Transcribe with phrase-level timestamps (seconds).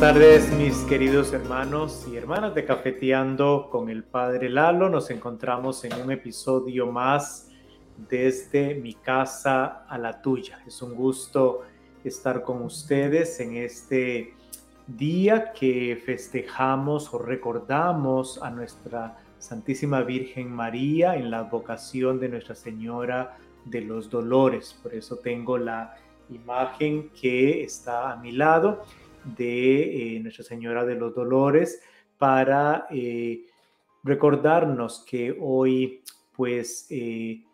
[0.00, 4.88] Buenas tardes, mis queridos hermanos y hermanas de Cafeteando con el Padre Lalo.
[4.88, 7.50] Nos encontramos en un episodio más
[8.08, 10.62] desde mi casa a la tuya.
[10.66, 11.64] Es un gusto
[12.02, 14.32] estar con ustedes en este
[14.86, 22.54] día que festejamos o recordamos a nuestra Santísima Virgen María en la vocación de Nuestra
[22.54, 24.80] Señora de los Dolores.
[24.82, 25.94] Por eso tengo la
[26.30, 28.82] imagen que está a mi lado
[29.24, 31.82] de eh, Nuestra Señora de los Dolores
[32.18, 33.46] para eh,
[34.02, 36.02] recordarnos que hoy
[36.32, 37.44] pues eh,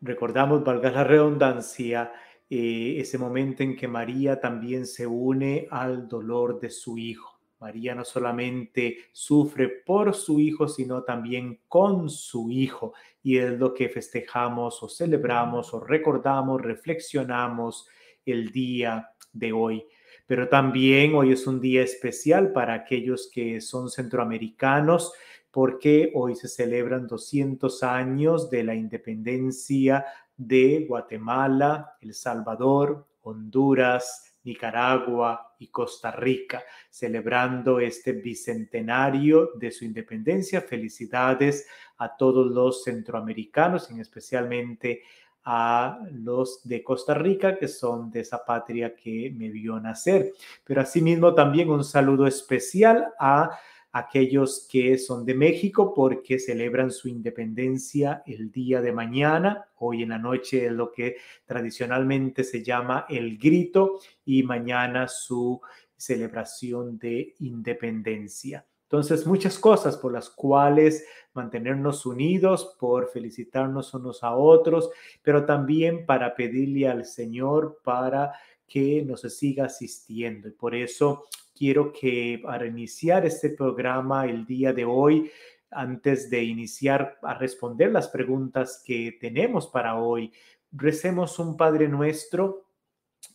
[0.00, 2.12] recordamos, valga la redundancia,
[2.54, 7.40] ese momento en que María también se une al dolor de su hijo.
[7.62, 12.92] María no solamente sufre por su hijo, sino también con su hijo.
[13.22, 17.88] Y es lo que festejamos o celebramos o recordamos, reflexionamos
[18.26, 19.86] el día de hoy.
[20.26, 25.12] Pero también hoy es un día especial para aquellos que son centroamericanos
[25.50, 30.06] porque hoy se celebran 200 años de la independencia
[30.36, 40.60] de Guatemala, El Salvador, Honduras, Nicaragua y Costa Rica, celebrando este bicentenario de su independencia.
[40.62, 41.66] Felicidades
[41.98, 45.02] a todos los centroamericanos, en especialmente
[45.44, 50.32] a los de Costa Rica, que son de esa patria que me vio nacer.
[50.64, 53.50] Pero asimismo también un saludo especial a
[53.92, 59.66] aquellos que son de México porque celebran su independencia el día de mañana.
[59.76, 65.60] Hoy en la noche es lo que tradicionalmente se llama el grito y mañana su
[65.96, 68.66] celebración de independencia.
[68.92, 74.90] Entonces, muchas cosas por las cuales mantenernos unidos, por felicitarnos unos a otros,
[75.22, 78.34] pero también para pedirle al Señor para
[78.68, 80.48] que nos siga asistiendo.
[80.48, 81.24] Y por eso
[81.56, 85.30] quiero que para iniciar este programa el día de hoy,
[85.70, 90.30] antes de iniciar a responder las preguntas que tenemos para hoy,
[90.70, 92.66] recemos un Padre nuestro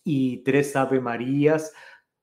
[0.04, 1.74] y tres Ave Marías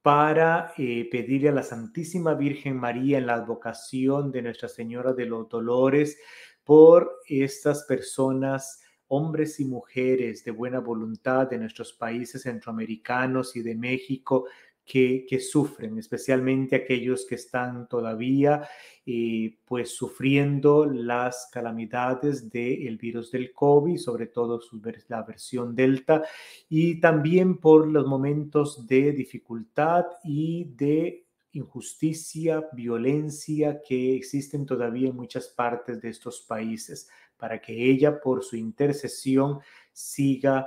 [0.05, 5.25] para eh, pedirle a la Santísima Virgen María en la advocación de Nuestra Señora de
[5.25, 6.19] los Dolores
[6.63, 13.77] por estas personas, hombres y mujeres de buena voluntad de nuestros países centroamericanos y de
[13.77, 14.45] México
[14.85, 18.69] que, sufren, especialmente aquellos que están todavía
[19.07, 24.61] eh, pues sufriendo las calamidades del virus del COVID, sobre todo
[25.09, 26.23] la versión Delta,
[26.69, 35.17] y también por los momentos de dificultad y de injusticia, violencia que existen todavía en
[35.17, 39.61] muchas partes de estos países, para que ella por su intercesión
[39.93, 40.67] siga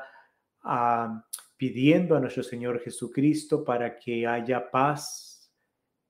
[0.62, 1.26] a
[1.58, 5.52] pidiendo a nuestro Señor Jesucristo para que haya paz,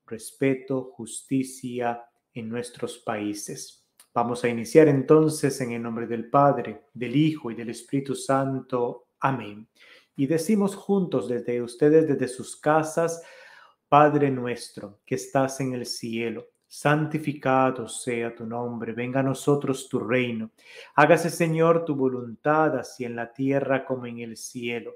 [0.06, 3.86] respeto, justicia en nuestros países.
[4.14, 9.08] Vamos a iniciar entonces en el nombre del Padre, del Hijo y del Espíritu Santo.
[9.20, 9.68] Amén.
[10.16, 13.22] Y decimos juntos desde ustedes, desde sus casas,
[13.88, 20.00] Padre nuestro, que estás en el cielo, santificado sea tu nombre, venga a nosotros tu
[20.00, 20.52] reino.
[20.96, 24.96] Hágase, Señor, tu voluntad, así en la tierra como en el cielo.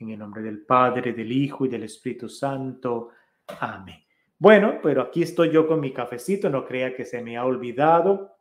[0.00, 3.10] En el nombre del Padre, del Hijo y del Espíritu Santo.
[3.60, 4.02] Amén.
[4.38, 8.36] Bueno, pero aquí estoy yo con mi cafecito, no crea que se me ha olvidado.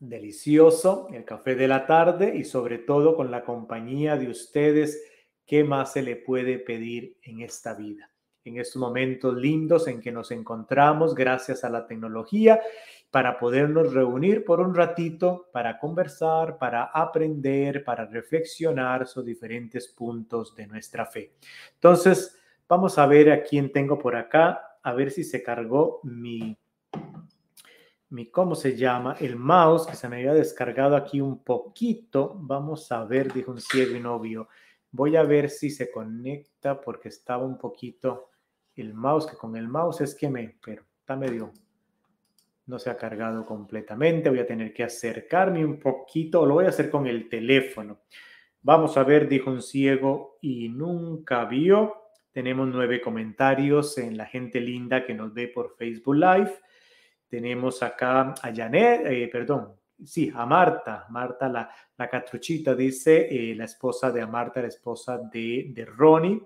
[0.00, 5.04] delicioso, el café de la tarde y sobre todo con la compañía de ustedes,
[5.44, 8.10] ¿qué más se le puede pedir en esta vida?
[8.42, 12.60] En estos momentos lindos en que nos encontramos gracias a la tecnología
[13.10, 20.54] para podernos reunir por un ratito para conversar, para aprender, para reflexionar sobre diferentes puntos
[20.54, 21.34] de nuestra fe.
[21.74, 26.56] Entonces, vamos a ver a quién tengo por acá, a ver si se cargó mi
[28.10, 29.16] mi, ¿cómo se llama?
[29.20, 32.34] El mouse que se me había descargado aquí un poquito.
[32.40, 34.48] Vamos a ver, dijo un ciego y novio.
[34.90, 38.30] Voy a ver si se conecta porque estaba un poquito
[38.74, 41.52] el mouse, que con el mouse es que me, pero está medio,
[42.70, 44.30] no se ha cargado completamente.
[44.30, 48.02] Voy a tener que acercarme un poquito, lo voy a hacer con el teléfono.
[48.62, 51.96] Vamos a ver, dijo un ciego y nunca vio.
[52.30, 56.52] Tenemos nueve comentarios en la gente linda que nos ve por Facebook Live.
[57.28, 59.74] Tenemos acá a Janet, eh, perdón,
[60.04, 65.18] sí, a Marta, Marta la, la catruchita, dice eh, la esposa de Marta, la esposa
[65.18, 66.40] de, de Ronnie,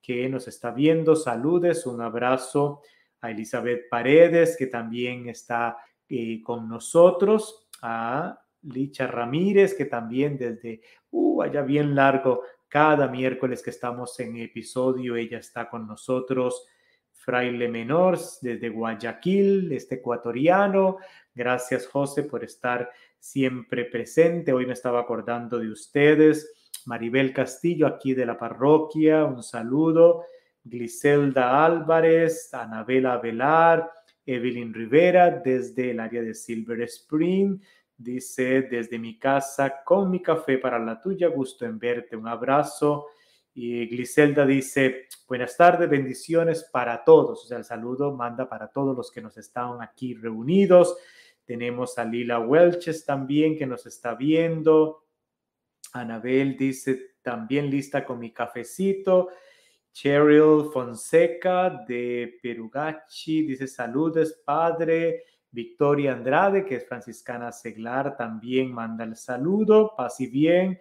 [0.00, 1.16] que nos está viendo.
[1.16, 2.82] Saludes, un abrazo
[3.24, 10.82] a Elizabeth Paredes, que también está eh, con nosotros, a Licha Ramírez, que también desde
[11.10, 16.66] uh, allá bien largo, cada miércoles que estamos en episodio, ella está con nosotros.
[17.12, 20.98] Fraile Menor desde Guayaquil, este ecuatoriano.
[21.34, 24.52] Gracias, José, por estar siempre presente.
[24.52, 26.52] Hoy me estaba acordando de ustedes.
[26.84, 30.24] Maribel Castillo, aquí de la parroquia, un saludo.
[30.64, 33.90] Gliselda Álvarez, Anabela Velar,
[34.24, 37.60] Evelyn Rivera, desde el área de Silver Spring.
[37.96, 42.16] Dice, desde mi casa, con mi café para la tuya, gusto en verte.
[42.16, 43.06] Un abrazo.
[43.52, 47.44] Y Gliselda dice, buenas tardes, bendiciones para todos.
[47.44, 50.96] O sea, el saludo manda para todos los que nos están aquí reunidos.
[51.44, 55.04] Tenemos a Lila Welches también que nos está viendo.
[55.92, 59.28] Anabel dice, también lista con mi cafecito.
[59.94, 65.22] Cheryl Fonseca de Perugachi dice, saludos, padre.
[65.52, 69.94] Victoria Andrade, que es franciscana seglar, también manda el saludo.
[69.96, 70.76] Paz y bien.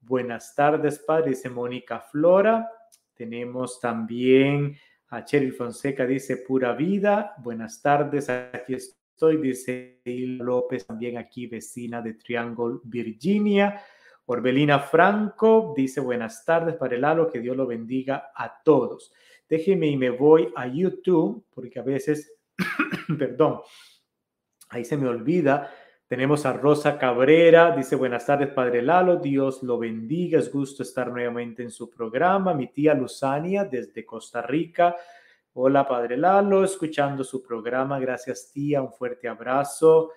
[0.00, 2.66] Buenas tardes, padre, dice Mónica Flora.
[3.12, 4.74] Tenemos también
[5.08, 7.34] a Cheryl Fonseca, dice pura vida.
[7.42, 13.78] Buenas tardes, aquí estoy, dice López, también aquí vecina de Triangle, Virginia.
[14.26, 19.12] Orbelina Franco dice buenas tardes, Padre Lalo, que Dios lo bendiga a todos.
[19.48, 22.34] Déjeme y me voy a YouTube, porque a veces,
[23.18, 23.60] perdón,
[24.70, 25.70] ahí se me olvida
[26.06, 31.10] tenemos a Rosa Cabrera, dice buenas tardes Padre Lalo, Dios lo bendiga, es gusto estar
[31.10, 32.52] nuevamente en su programa.
[32.52, 34.94] Mi tía Luzania desde Costa Rica,
[35.54, 40.10] hola Padre Lalo, escuchando su programa, gracias tía, un fuerte abrazo.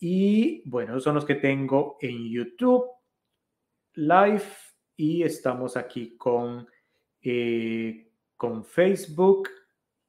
[0.00, 2.86] Y bueno, son los que tengo en YouTube
[3.98, 4.44] Live
[4.96, 6.68] y estamos aquí con,
[7.20, 9.48] eh, con Facebook.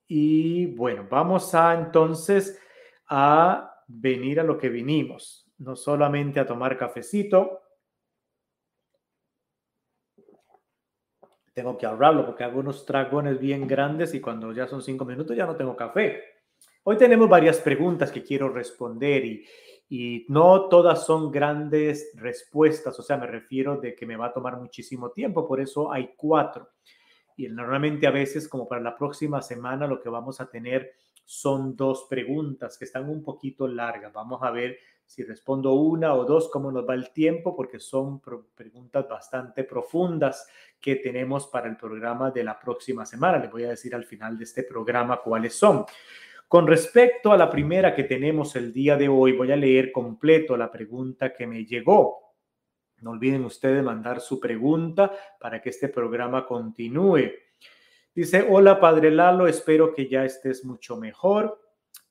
[0.07, 2.61] Y bueno, vamos a entonces
[3.07, 7.61] a venir a lo que vinimos, no solamente a tomar cafecito.
[11.51, 15.35] Tengo que ahorrarlo porque hago unos dragones bien grandes y cuando ya son cinco minutos
[15.35, 16.23] ya no tengo café.
[16.83, 19.45] Hoy tenemos varias preguntas que quiero responder y,
[19.89, 24.33] y no todas son grandes respuestas, o sea, me refiero de que me va a
[24.33, 26.69] tomar muchísimo tiempo, por eso hay cuatro.
[27.35, 30.93] Y normalmente a veces, como para la próxima semana, lo que vamos a tener
[31.25, 34.11] son dos preguntas que están un poquito largas.
[34.13, 38.19] Vamos a ver si respondo una o dos, cómo nos va el tiempo, porque son
[38.19, 40.47] preguntas bastante profundas
[40.79, 43.39] que tenemos para el programa de la próxima semana.
[43.39, 45.85] Les voy a decir al final de este programa cuáles son.
[46.49, 50.57] Con respecto a la primera que tenemos el día de hoy, voy a leer completo
[50.57, 52.33] la pregunta que me llegó.
[53.01, 57.33] No olviden ustedes mandar su pregunta para que este programa continúe.
[58.15, 61.61] Dice, hola Padre Lalo, espero que ya estés mucho mejor.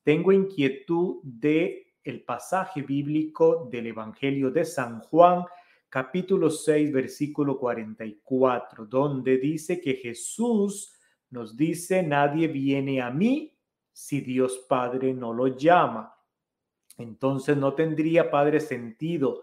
[0.04, 5.46] Tengo inquietud de el pasaje bíblico del Evangelio de San Juan,
[5.88, 10.96] capítulo 6, versículo 44, donde dice que Jesús
[11.30, 13.57] nos dice, nadie viene a mí
[13.98, 16.14] si Dios Padre no lo llama.
[16.96, 19.42] Entonces no tendría, Padre, sentido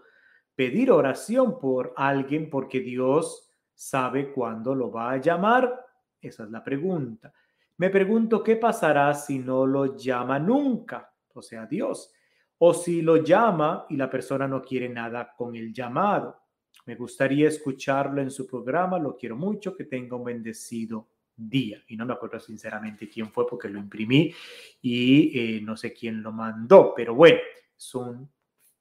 [0.54, 5.86] pedir oración por alguien porque Dios sabe cuándo lo va a llamar
[6.20, 7.32] esa es la pregunta.
[7.78, 12.12] Me pregunto qué pasará si no lo llama nunca, o sea, Dios,
[12.58, 16.40] o si lo llama y la persona no quiere nada con el llamado.
[16.86, 21.82] Me gustaría escucharlo en su programa, lo quiero mucho, que tenga un bendecido día.
[21.88, 24.32] Y no me acuerdo sinceramente quién fue porque lo imprimí
[24.82, 27.38] y eh, no sé quién lo mandó, pero bueno,
[27.76, 28.28] es un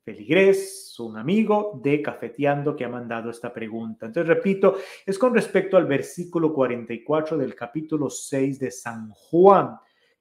[0.05, 4.05] Feligres, un amigo de Cafeteando que ha mandado esta pregunta.
[4.05, 9.79] Entonces, repito, es con respecto al versículo 44 del capítulo 6 de San Juan,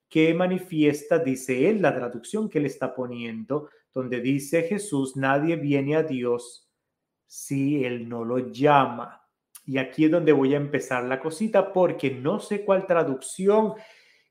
[0.08, 5.96] que manifiesta, dice él, la traducción que él está poniendo, donde dice Jesús, nadie viene
[5.96, 6.66] a Dios
[7.26, 9.23] si él no lo llama.
[9.66, 13.74] Y aquí es donde voy a empezar la cosita, porque no sé cuál traducción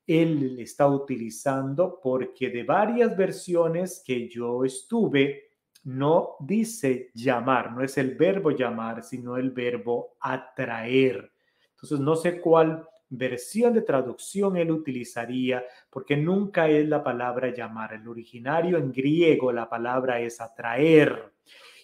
[0.06, 5.50] él está utilizando porque de varias versiones que yo estuve,
[5.84, 11.32] no dice llamar, no es el verbo llamar, sino el verbo atraer.
[11.72, 17.94] Entonces, no sé cuál versión de traducción él utilizaría, porque nunca es la palabra llamar.
[17.94, 21.32] El originario en griego, la palabra es atraer.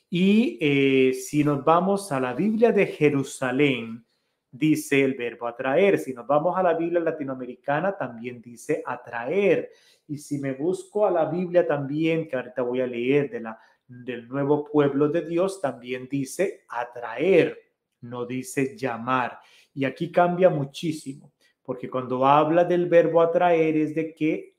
[0.09, 4.05] Y eh, si nos vamos a la Biblia de Jerusalén,
[4.51, 5.99] dice el verbo atraer.
[5.99, 9.69] Si nos vamos a la Biblia latinoamericana, también dice atraer.
[10.07, 13.59] Y si me busco a la Biblia también, que ahorita voy a leer de la,
[13.87, 17.57] del nuevo pueblo de Dios, también dice atraer,
[18.01, 19.39] no dice llamar.
[19.73, 24.55] Y aquí cambia muchísimo, porque cuando habla del verbo atraer es de que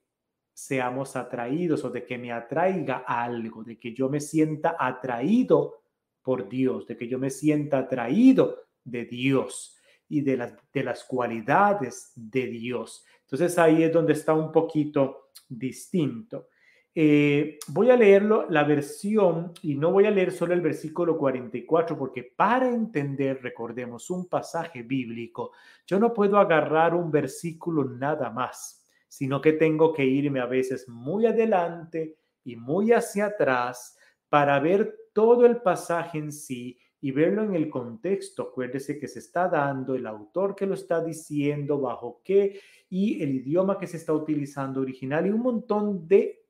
[0.67, 5.85] seamos atraídos o de que me atraiga algo, de que yo me sienta atraído
[6.23, 11.05] por Dios, de que yo me sienta atraído de Dios y de las, de las
[11.05, 13.07] cualidades de Dios.
[13.23, 16.49] Entonces ahí es donde está un poquito distinto.
[16.95, 21.97] Eh, voy a leerlo, la versión, y no voy a leer solo el versículo 44,
[21.97, 25.53] porque para entender, recordemos, un pasaje bíblico,
[25.87, 28.80] yo no puedo agarrar un versículo nada más,
[29.11, 33.99] sino que tengo que irme a veces muy adelante y muy hacia atrás
[34.29, 38.45] para ver todo el pasaje en sí y verlo en el contexto.
[38.45, 43.35] Acuérdese que se está dando, el autor que lo está diciendo, bajo qué y el
[43.35, 46.47] idioma que se está utilizando original y un montón de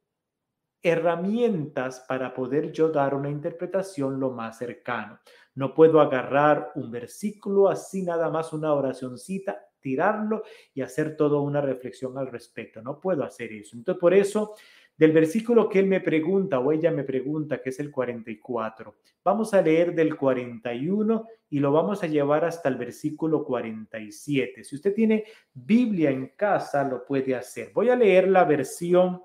[0.83, 5.19] herramientas para poder yo dar una interpretación lo más cercano.
[5.55, 10.45] No puedo agarrar un versículo así nada más una oracioncita, tirarlo
[10.75, 12.83] y hacer toda una reflexión al respecto.
[12.83, 13.77] No puedo hacer eso.
[13.77, 14.55] Entonces, por eso
[15.01, 18.97] del versículo que él me pregunta o ella me pregunta, que es el 44.
[19.25, 24.63] Vamos a leer del 41 y lo vamos a llevar hasta el versículo 47.
[24.63, 27.73] Si usted tiene Biblia en casa, lo puede hacer.
[27.73, 29.23] Voy a leer la versión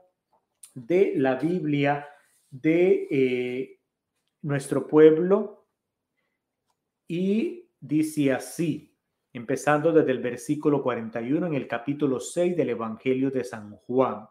[0.74, 2.08] de la Biblia
[2.50, 3.80] de eh,
[4.44, 5.68] nuestro pueblo
[7.06, 8.95] y dice así,
[9.36, 14.26] empezando desde el versículo 41 en el capítulo 6 del Evangelio de San Juan.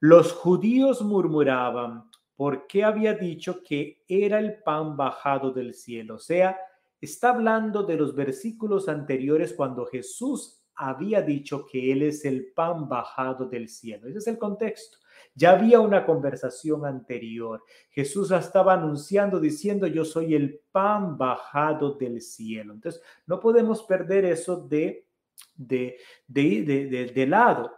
[0.00, 6.16] Los judíos murmuraban porque había dicho que era el pan bajado del cielo.
[6.16, 6.58] O sea,
[7.00, 12.88] está hablando de los versículos anteriores cuando Jesús había dicho que Él es el pan
[12.88, 14.08] bajado del cielo.
[14.08, 14.98] Ese es el contexto.
[15.36, 17.62] Ya había una conversación anterior.
[17.90, 22.72] Jesús estaba anunciando, diciendo, yo soy el pan bajado del cielo.
[22.72, 25.06] Entonces, no podemos perder eso de,
[25.54, 27.70] de, de, de lado.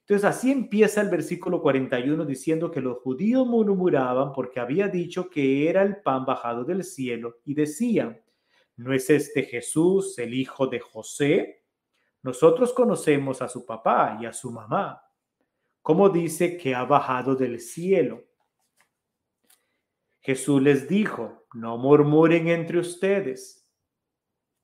[0.00, 5.66] Entonces así empieza el versículo 41 diciendo que los judíos murmuraban porque había dicho que
[5.70, 8.20] era el pan bajado del cielo y decían,
[8.76, 11.64] ¿no es este Jesús el hijo de José?
[12.22, 15.03] Nosotros conocemos a su papá y a su mamá.
[15.84, 18.24] ¿Cómo dice que ha bajado del cielo?
[20.22, 23.68] Jesús les dijo, no murmuren entre ustedes.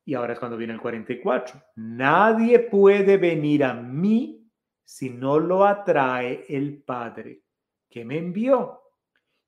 [0.06, 1.62] Y ahora es cuando viene el 44.
[1.76, 4.50] Nadie puede venir a mí
[4.82, 7.42] si no lo atrae el Padre
[7.90, 8.80] que me envió,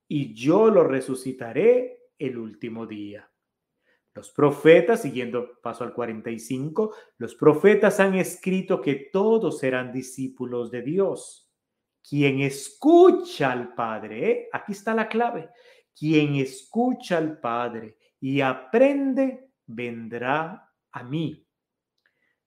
[0.07, 3.33] y yo lo resucitaré el último día.
[4.13, 10.83] Los profetas, siguiendo paso al 45, los profetas han escrito que todos serán discípulos de
[10.83, 11.49] Dios.
[12.07, 14.49] Quien escucha al Padre, ¿eh?
[14.53, 15.51] aquí está la clave,
[15.97, 21.47] quien escucha al Padre y aprende, vendrá a mí.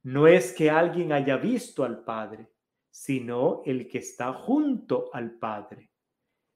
[0.04, 2.52] No es que alguien haya visto al Padre,
[2.92, 5.92] sino el que está junto al Padre.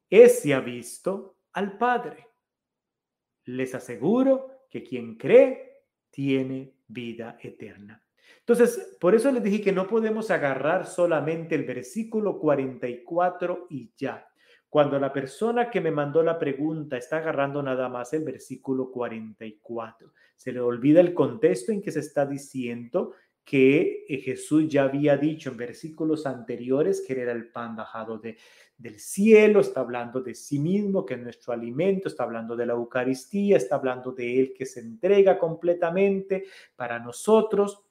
[0.09, 2.27] Ese ha visto al Padre.
[3.45, 8.03] Les aseguro que quien cree tiene vida eterna.
[8.39, 14.25] Entonces, por eso les dije que no podemos agarrar solamente el versículo 44 y ya.
[14.69, 20.13] Cuando la persona que me mandó la pregunta está agarrando nada más el versículo 44,
[20.35, 25.17] se le olvida el contexto en que se está diciendo que eh, Jesús ya había
[25.17, 28.37] dicho en versículos anteriores que era el pan bajado de,
[28.77, 32.73] del cielo, está hablando de sí mismo, que es nuestro alimento, está hablando de la
[32.73, 36.45] Eucaristía, está hablando de Él que se entrega completamente
[36.75, 37.88] para nosotros.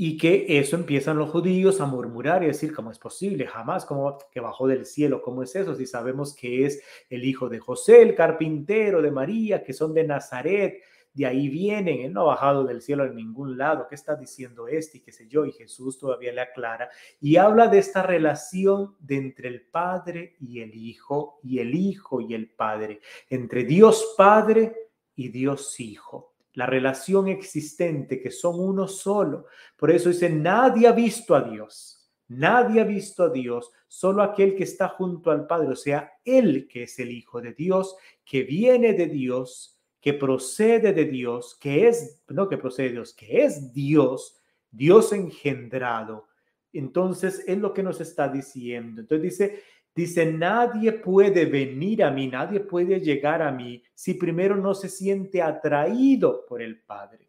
[0.00, 3.48] Y que eso empiezan los judíos a murmurar y decir, ¿cómo es posible?
[3.48, 5.20] Jamás, como que bajó del cielo?
[5.20, 5.74] ¿Cómo es eso?
[5.74, 10.04] Si sabemos que es el hijo de José, el carpintero de María, que son de
[10.04, 10.80] Nazaret,
[11.12, 14.68] de ahí vienen, él no ha bajado del cielo en ningún lado, ¿qué está diciendo
[14.68, 14.98] este?
[14.98, 16.90] Y qué sé yo, y Jesús todavía le aclara
[17.20, 22.20] y habla de esta relación de entre el Padre y el Hijo, y el Hijo
[22.20, 24.76] y el Padre, entre Dios Padre
[25.16, 26.27] y Dios Hijo
[26.58, 29.46] la relación existente, que son uno solo.
[29.76, 34.56] Por eso dice, nadie ha visto a Dios, nadie ha visto a Dios, solo aquel
[34.56, 38.42] que está junto al Padre, o sea, Él que es el Hijo de Dios, que
[38.42, 43.44] viene de Dios, que procede de Dios, que es, no que procede de Dios, que
[43.44, 44.36] es Dios,
[44.68, 46.26] Dios engendrado.
[46.72, 49.00] Entonces, es lo que nos está diciendo.
[49.00, 49.62] Entonces dice,
[49.94, 54.88] Dice, nadie puede venir a mí, nadie puede llegar a mí si primero no se
[54.88, 57.28] siente atraído por el Padre,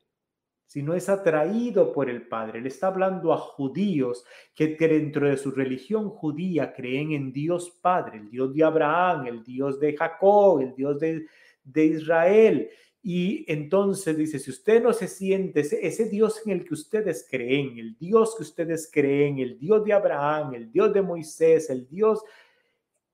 [0.68, 2.62] si no es atraído por el Padre.
[2.62, 4.24] Le está hablando a judíos
[4.54, 9.44] que, dentro de su religión judía creen en Dios Padre, el Dios de Abraham, el
[9.44, 11.26] Dios de Jacob, el Dios de,
[11.64, 12.70] de Israel.
[13.02, 17.26] Y entonces dice, si usted no se siente, ese, ese, Dios en el que ustedes
[17.30, 21.88] creen, el Dios que ustedes creen, el Dios de Abraham, el Dios de Moisés, el
[21.88, 22.22] Dios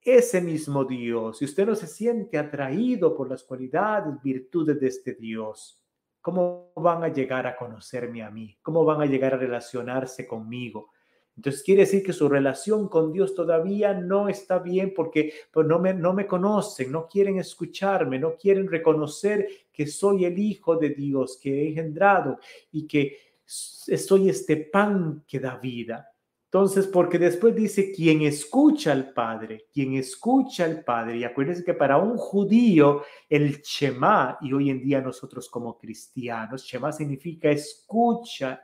[0.06, 5.16] ese mismo Dios, si usted no se siente atraído por las cualidades, virtudes de este
[5.16, 5.84] Dios,
[6.22, 8.56] ¿cómo van a llegar a conocerme a mí?
[8.62, 10.92] ¿Cómo van a llegar a relacionarse conmigo?
[11.36, 15.80] Entonces quiere decir que su relación con Dios todavía no está bien porque pues, no,
[15.80, 20.90] me, no me conocen, no quieren escucharme, no quieren reconocer que soy el Hijo de
[20.92, 22.40] Dios, que he engendrado
[22.72, 26.15] y que soy este pan que da vida.
[26.56, 31.74] Entonces, porque después dice, quien escucha al Padre, quien escucha al Padre, y acuérdense que
[31.74, 38.64] para un judío el Shema, y hoy en día nosotros como cristianos, Shema significa escucha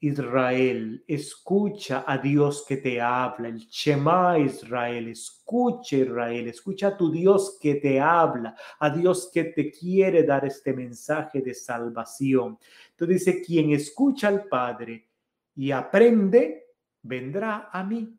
[0.00, 7.12] Israel, escucha a Dios que te habla, el Shema Israel, escucha Israel, escucha a tu
[7.12, 12.58] Dios que te habla, a Dios que te quiere dar este mensaje de salvación.
[12.92, 15.10] Entonces dice, quien escucha al Padre
[15.54, 16.61] y aprende,
[17.02, 18.18] vendrá a mí.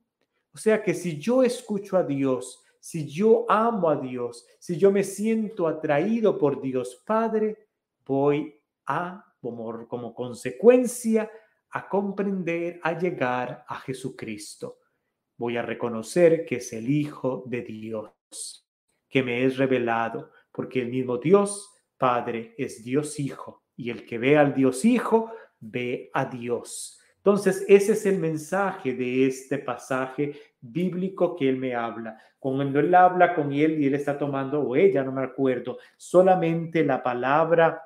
[0.53, 4.91] O sea que si yo escucho a Dios, si yo amo a Dios, si yo
[4.91, 7.67] me siento atraído por Dios Padre,
[8.05, 11.31] voy a, como, como consecuencia,
[11.71, 14.79] a comprender, a llegar a Jesucristo.
[15.37, 18.69] Voy a reconocer que es el Hijo de Dios,
[19.09, 24.17] que me es revelado, porque el mismo Dios Padre es Dios Hijo, y el que
[24.17, 26.99] ve al Dios Hijo, ve a Dios.
[27.25, 32.19] Entonces, ese es el mensaje de este pasaje bíblico que él me habla.
[32.37, 36.83] Cuando él habla con él y él está tomando, o ella, no me acuerdo, solamente
[36.83, 37.81] la palabra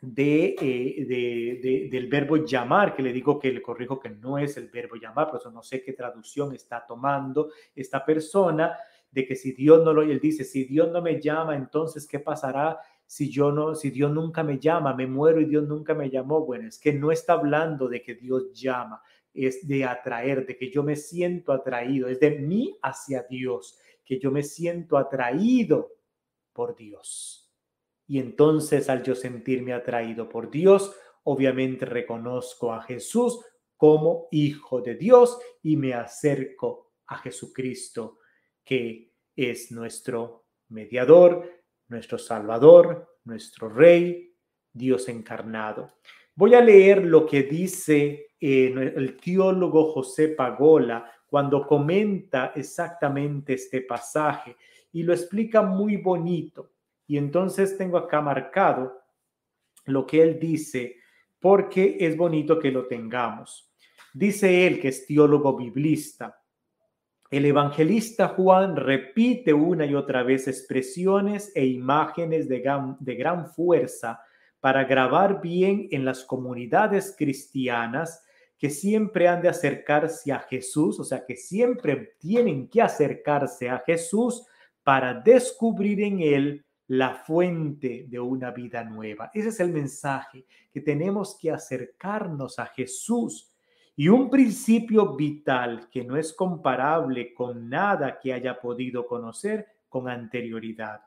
[0.00, 4.66] de, eh, del verbo llamar, que le digo que le corrijo que no es el
[4.66, 8.76] verbo llamar, por eso no sé qué traducción está tomando esta persona,
[9.12, 12.18] de que si Dios no lo, él dice, si Dios no me llama, entonces, ¿qué
[12.18, 12.80] pasará?
[13.06, 16.44] Si yo no, si Dios nunca me llama, me muero y Dios nunca me llamó.
[16.44, 19.00] Bueno, es que no está hablando de que Dios llama,
[19.32, 24.18] es de atraer, de que yo me siento atraído, es de mí hacia Dios, que
[24.18, 25.92] yo me siento atraído
[26.52, 27.52] por Dios.
[28.08, 33.40] Y entonces al yo sentirme atraído por Dios, obviamente reconozco a Jesús
[33.76, 38.18] como hijo de Dios y me acerco a Jesucristo,
[38.64, 41.55] que es nuestro mediador,
[41.88, 44.34] nuestro Salvador, nuestro Rey,
[44.72, 45.94] Dios encarnado.
[46.34, 53.80] Voy a leer lo que dice eh, el teólogo José Pagola cuando comenta exactamente este
[53.80, 54.56] pasaje
[54.92, 56.72] y lo explica muy bonito.
[57.06, 59.00] Y entonces tengo acá marcado
[59.86, 60.96] lo que él dice
[61.40, 63.70] porque es bonito que lo tengamos.
[64.12, 66.42] Dice él que es teólogo biblista.
[67.30, 74.20] El evangelista Juan repite una y otra vez expresiones e imágenes de gran, fuerza
[74.60, 78.22] para grabar bien en las comunidades cristianas
[78.58, 83.80] que siempre han de acercarse a Jesús, o sea, que siempre tienen que acercarse a
[83.80, 84.46] Jesús
[84.82, 89.30] para descubrir en Él la fuente de una vida nueva.
[89.34, 93.55] Ese es el mensaje, que tenemos que acercarnos a Jesús
[93.96, 100.08] y un principio vital que no es comparable con nada que haya podido conocer con
[100.08, 101.00] anterioridad.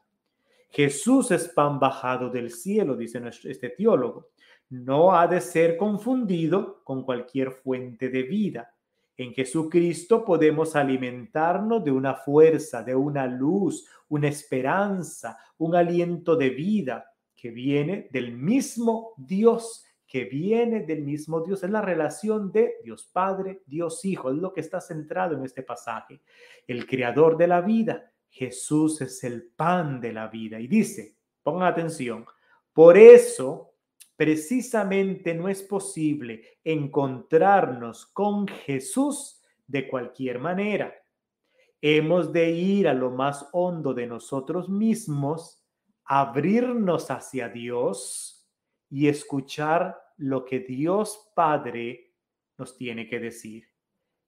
[0.71, 4.30] Jesús es pan bajado del cielo, dice este teólogo.
[4.69, 8.73] No ha de ser confundido con cualquier fuente de vida.
[9.17, 16.49] En Jesucristo podemos alimentarnos de una fuerza, de una luz, una esperanza, un aliento de
[16.49, 21.63] vida que viene del mismo Dios que viene del mismo Dios.
[21.63, 24.31] Es la relación de Dios Padre, Dios Hijo.
[24.31, 26.21] Es lo que está centrado en este pasaje.
[26.65, 28.11] El creador de la vida.
[28.27, 30.59] Jesús es el pan de la vida.
[30.59, 32.25] Y dice, pongan atención,
[32.73, 33.75] por eso
[34.15, 40.93] precisamente no es posible encontrarnos con Jesús de cualquier manera.
[41.81, 45.63] Hemos de ir a lo más hondo de nosotros mismos,
[46.03, 48.38] abrirnos hacia Dios
[48.89, 52.13] y escuchar lo que Dios Padre
[52.58, 53.65] nos tiene que decir.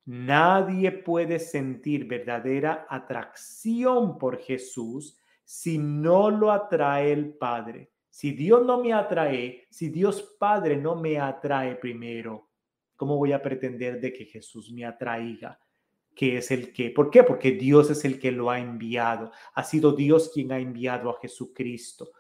[0.06, 7.92] Nadie puede sentir verdadera atracción por Jesús si no lo atrae el Padre.
[8.10, 12.50] Si Dios no me atrae, si Dios Padre no me atrae primero,
[12.96, 15.60] ¿cómo voy a pretender de que Jesús me atraiga?
[16.16, 16.90] que es el que.
[16.92, 17.24] ¿Por qué?
[17.24, 19.32] Porque Dios es el que lo ha enviado.
[19.54, 22.12] Ha sido Dios quien ha enviado a Jesucristo.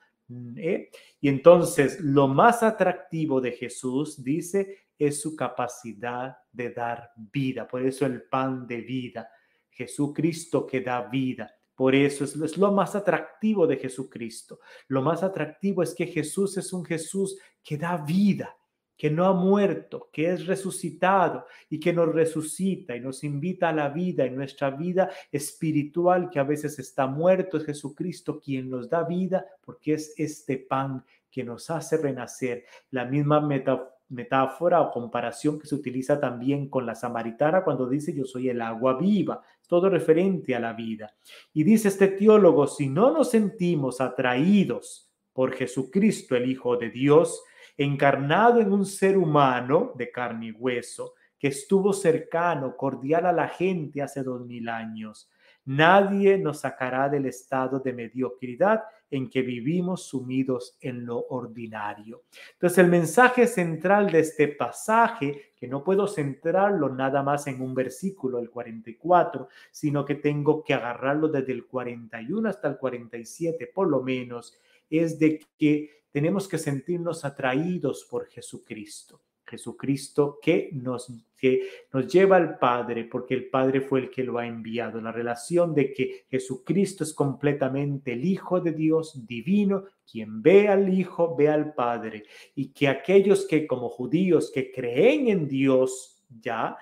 [0.58, 0.90] ¿Eh?
[1.20, 7.68] Y entonces lo más atractivo de Jesús, dice, es su capacidad de dar vida.
[7.68, 9.30] Por eso el pan de vida.
[9.70, 11.52] Jesucristo que da vida.
[11.76, 14.60] Por eso es, es, lo más atractivo de Jesucristo.
[14.88, 18.56] Lo más atractivo es que Jesús es un Jesús que da vida
[19.02, 23.74] que no ha muerto, que es resucitado y que nos resucita y nos invita a
[23.74, 27.58] la vida en nuestra vida espiritual que a veces está muerto.
[27.58, 32.66] Es Jesucristo quien nos da vida porque es este pan que nos hace renacer.
[32.92, 33.42] La misma
[34.08, 38.62] metáfora o comparación que se utiliza también con la samaritana cuando dice yo soy el
[38.62, 41.16] agua viva, todo referente a la vida.
[41.56, 47.42] Y dice este teólogo, si no nos sentimos atraídos por Jesucristo, el Hijo de Dios,
[47.78, 53.48] encarnado en un ser humano de carne y hueso, que estuvo cercano, cordial a la
[53.48, 55.30] gente hace dos mil años.
[55.66, 62.24] Nadie nos sacará del estado de mediocridad en que vivimos sumidos en lo ordinario.
[62.54, 67.76] Entonces el mensaje central de este pasaje, que no puedo centrarlo nada más en un
[67.76, 73.88] versículo, el 44, sino que tengo que agarrarlo desde el 41 hasta el 47 por
[73.88, 74.58] lo menos,
[75.00, 79.22] es de que tenemos que sentirnos atraídos por Jesucristo.
[79.52, 84.38] Jesucristo que nos, que nos lleva al Padre, porque el Padre fue el que lo
[84.38, 85.02] ha enviado.
[85.02, 90.94] La relación de que Jesucristo es completamente el Hijo de Dios divino, quien ve al
[90.94, 92.24] Hijo, ve al Padre,
[92.56, 96.78] y que aquellos que como judíos que creen en Dios ya,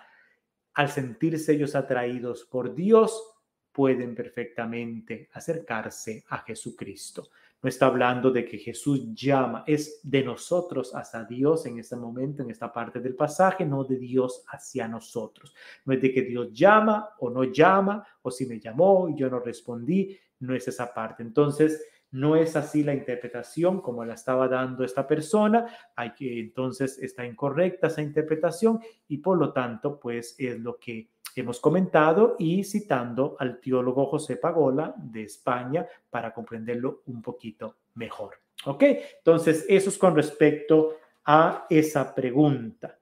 [0.74, 3.24] al sentirse ellos atraídos por Dios,
[3.72, 7.30] pueden perfectamente acercarse a Jesucristo.
[7.62, 12.42] No está hablando de que Jesús llama, es de nosotros hacia Dios en este momento,
[12.42, 15.54] en esta parte del pasaje, no de Dios hacia nosotros.
[15.86, 19.30] No es de que Dios llama o no llama, o si me llamó y yo
[19.30, 21.22] no respondí, no es esa parte.
[21.22, 26.98] Entonces, no es así la interpretación como la estaba dando esta persona, hay que entonces
[27.00, 32.64] está incorrecta esa interpretación y por lo tanto, pues es lo que hemos comentado y
[32.64, 38.42] citando al teólogo José Pagola de España para comprenderlo un poquito mejor.
[38.66, 38.84] ¿Ok?
[39.18, 43.00] Entonces, eso es con respecto a esa pregunta.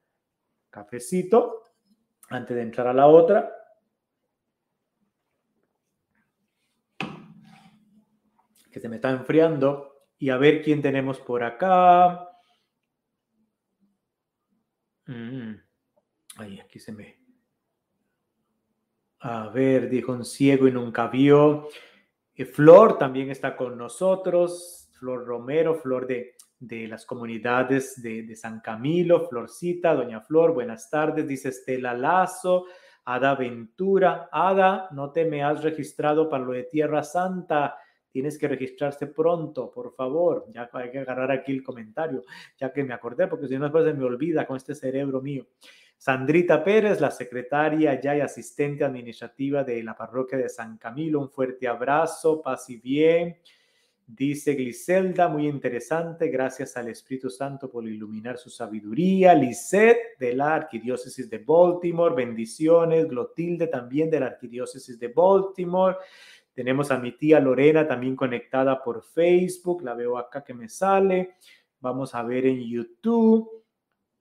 [0.70, 1.64] Cafecito,
[2.28, 3.52] antes de entrar a la otra.
[8.70, 10.06] Que se me está enfriando.
[10.18, 12.28] Y a ver quién tenemos por acá.
[15.06, 15.54] Mm,
[16.36, 17.17] ay, aquí se me
[19.20, 21.68] a ver, dijo un ciego y nunca vio.
[22.34, 24.90] Eh, Flor también está con nosotros.
[24.98, 30.90] Flor Romero, Flor de, de las comunidades de, de, San Camilo, Florcita, Doña Flor, buenas
[30.90, 32.64] tardes, dice Estela Lazo,
[33.04, 37.76] Ada Ventura, Ada, no te me has registrado para lo de Tierra Santa,
[38.10, 42.24] tienes que registrarse pronto, por favor, ya hay que agarrar aquí el comentario,
[42.56, 45.46] ya que me acordé, porque si no después se me olvida con este cerebro mío.
[45.98, 51.28] Sandrita Pérez, la secretaria ya y asistente administrativa de la parroquia de San Camilo, un
[51.28, 53.36] fuerte abrazo, paz y bien.
[54.06, 59.34] Dice Gliselda, muy interesante, gracias al Espíritu Santo por iluminar su sabiduría.
[59.34, 63.06] Lisette de la Arquidiócesis de Baltimore, bendiciones.
[63.06, 65.96] Glotilde también de la Arquidiócesis de Baltimore.
[66.54, 71.34] Tenemos a mi tía Lorena también conectada por Facebook, la veo acá que me sale.
[71.80, 73.64] Vamos a ver en YouTube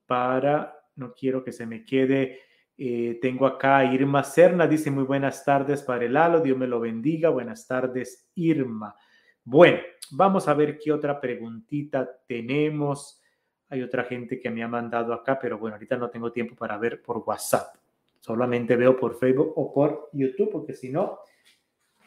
[0.06, 2.40] para no quiero que se me quede.
[2.78, 6.68] Eh, tengo acá a Irma Serna, dice muy buenas tardes para el Lalo, Dios me
[6.68, 7.30] lo bendiga.
[7.30, 8.96] Buenas tardes, Irma.
[9.44, 9.80] Bueno,
[10.12, 13.22] vamos a ver qué otra preguntita tenemos.
[13.70, 16.78] Hay otra gente que me ha mandado acá, pero bueno, ahorita no tengo tiempo para
[16.78, 17.76] ver por WhatsApp.
[18.20, 21.20] Solamente veo por Facebook o por YouTube, porque si no,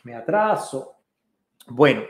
[0.05, 0.97] me atraso.
[1.69, 2.03] Bueno,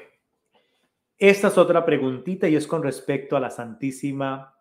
[1.17, 4.55] esta es otra preguntita y es con respecto a la Santísima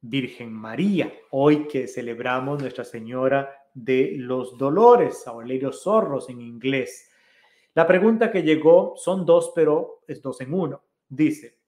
[0.00, 7.10] Virgen María, hoy que celebramos Nuestra Señora de los Dolores, Aurelio Zorros en inglés.
[7.74, 10.82] La pregunta que llegó son dos, pero es dos en uno.
[11.08, 11.58] Dice,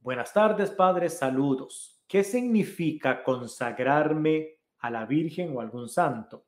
[0.00, 2.02] buenas tardes, padres, saludos.
[2.06, 6.46] ¿Qué significa consagrarme a la Virgen o algún santo?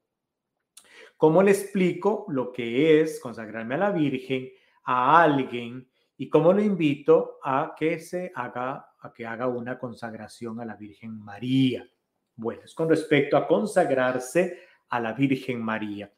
[1.16, 4.50] ¿Cómo le explico lo que es consagrarme a la Virgen
[4.84, 10.60] a alguien y cómo lo invito a que se haga a que haga una consagración
[10.60, 11.86] a la Virgen María?
[12.34, 16.10] Bueno, es con respecto a consagrarse a la Virgen María.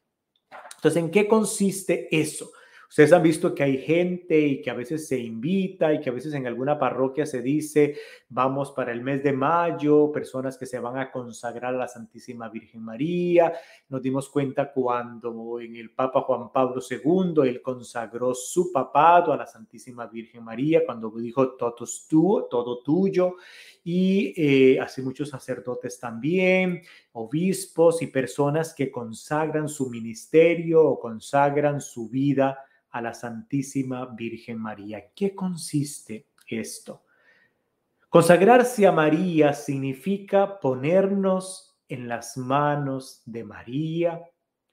[0.76, 2.52] Entonces, ¿en qué consiste eso?
[2.88, 6.12] Ustedes han visto que hay gente y que a veces se invita y que a
[6.12, 7.96] veces en alguna parroquia se dice,
[8.28, 12.48] vamos para el mes de mayo, personas que se van a consagrar a la Santísima
[12.48, 13.52] Virgen María.
[13.88, 19.36] Nos dimos cuenta cuando en el Papa Juan Pablo II, él consagró su papado a
[19.36, 23.34] la Santísima Virgen María, cuando dijo, todo tuyo.
[23.82, 31.80] Y eh, así muchos sacerdotes también, obispos y personas que consagran su ministerio o consagran
[31.80, 32.58] su vida
[32.96, 35.10] a la Santísima Virgen María.
[35.14, 37.04] ¿Qué consiste esto?
[38.08, 44.22] Consagrarse a María significa ponernos en las manos de María,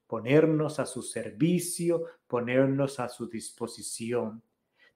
[0.08, 4.42] ponernos a su servicio, ponernos a su disposición,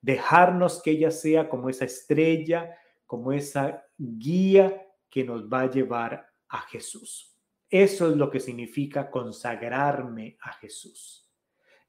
[0.02, 6.30] dejarnos que ella sea como esa estrella, como esa guía que nos va a llevar
[6.48, 7.36] a Jesús.
[7.70, 11.27] Eso es lo que significa consagrarme a Jesús.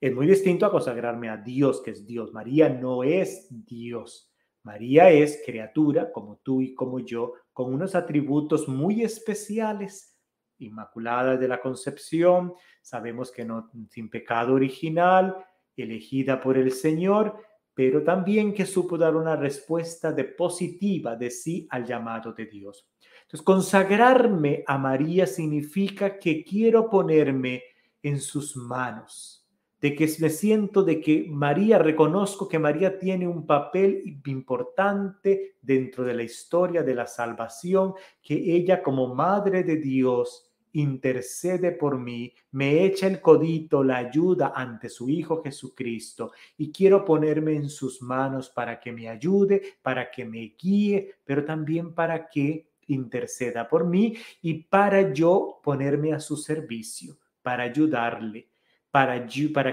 [0.01, 2.33] Es muy distinto a consagrarme a Dios, que es Dios.
[2.33, 4.33] María no es Dios.
[4.63, 10.17] María es criatura como tú y como yo, con unos atributos muy especiales.
[10.59, 15.37] Inmaculada de la concepción, sabemos que no sin pecado original,
[15.77, 17.37] elegida por el Señor,
[17.75, 22.89] pero también que supo dar una respuesta de positiva de sí al llamado de Dios.
[23.23, 27.65] Entonces, consagrarme a María significa que quiero ponerme
[28.01, 29.38] en sus manos
[29.81, 36.05] de que me siento de que María, reconozco que María tiene un papel importante dentro
[36.05, 42.33] de la historia de la salvación, que ella como Madre de Dios intercede por mí,
[42.53, 48.03] me echa el codito, la ayuda ante su Hijo Jesucristo y quiero ponerme en sus
[48.03, 53.87] manos para que me ayude, para que me guíe, pero también para que interceda por
[53.87, 58.49] mí y para yo ponerme a su servicio, para ayudarle
[58.91, 59.27] para,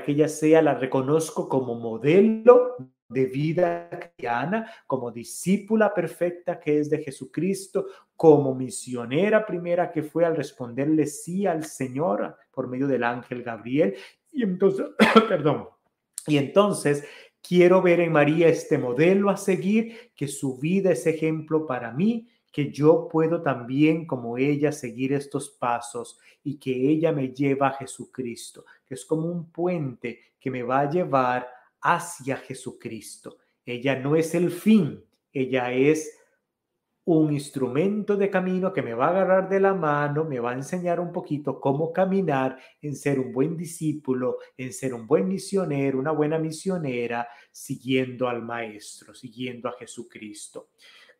[0.03, 2.75] que ella sea, la reconozco como modelo
[3.07, 10.25] de vida cristiana, como discípula perfecta que es de Jesucristo, como misionera primera que fue
[10.25, 13.95] al responderle sí al Señor por medio del ángel Gabriel.
[14.31, 14.87] Y entonces,
[15.29, 15.69] perdón,
[16.27, 17.05] y entonces
[17.41, 22.27] quiero ver en María este modelo a seguir, que su vida es ejemplo para mí,
[22.55, 27.73] que yo puedo también como ella seguir estos pasos y que ella me lleva a
[27.73, 31.49] Jesucristo, que es como un puente que me va a llevar
[31.81, 33.39] hacia Jesucristo.
[33.65, 36.17] Ella no es el fin, ella es
[37.03, 40.55] un instrumento de camino que me va a agarrar de la mano, me va a
[40.55, 45.99] enseñar un poquito cómo caminar en ser un buen discípulo, en ser un buen misionero,
[45.99, 50.69] una buena misionera, siguiendo al Maestro, siguiendo a Jesucristo.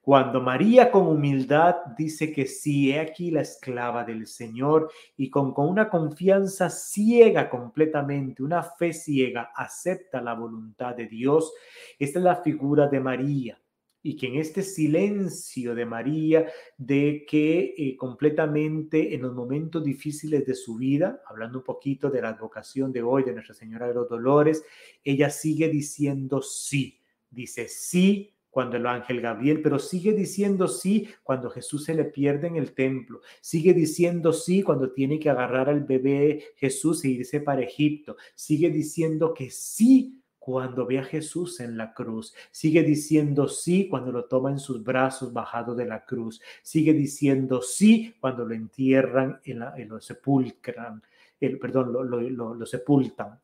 [0.06, 5.52] Cuando María con humildad dice que sí, he aquí la esclava del Señor y con,
[5.58, 11.52] una confianza ciega completamente, una fe ciega, acepta la voluntad de Dios,
[11.98, 13.60] esta es la figura de María.
[14.04, 20.46] Y que en este silencio de María, de que eh, completamente en los momentos difíciles
[20.46, 23.96] de su vida, hablando un poquito de la advocación de hoy de Nuestra Señora de
[23.96, 24.64] los Dolores,
[25.04, 31.50] ella sigue diciendo sí, dice sí cuando el ángel Gabriel, pero sigue diciendo sí cuando
[31.50, 35.84] Jesús se le pierde en el templo, sigue diciendo sí cuando tiene que agarrar al
[35.84, 41.76] bebé Jesús e irse para Egipto, sigue diciendo que sí cuando ve a Jesús en
[41.76, 46.42] la cruz, sigue diciendo sí cuando lo toma en sus brazos bajado de la cruz,
[46.64, 51.04] sigue diciendo sí cuando lo entierran en, lo sepulcran,
[51.42, 53.38] el, perdón, lo sepultan,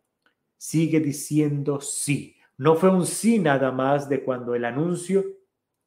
[0.55, 5.25] sigue diciendo sí no fue un sí nada más de cuando el anuncio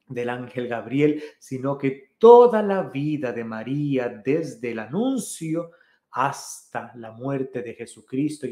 [0.08, 5.70] del ángel Gabriel, sino que toda la vida de María, desde el anuncio
[6.10, 8.48] hasta la muerte de Jesucristo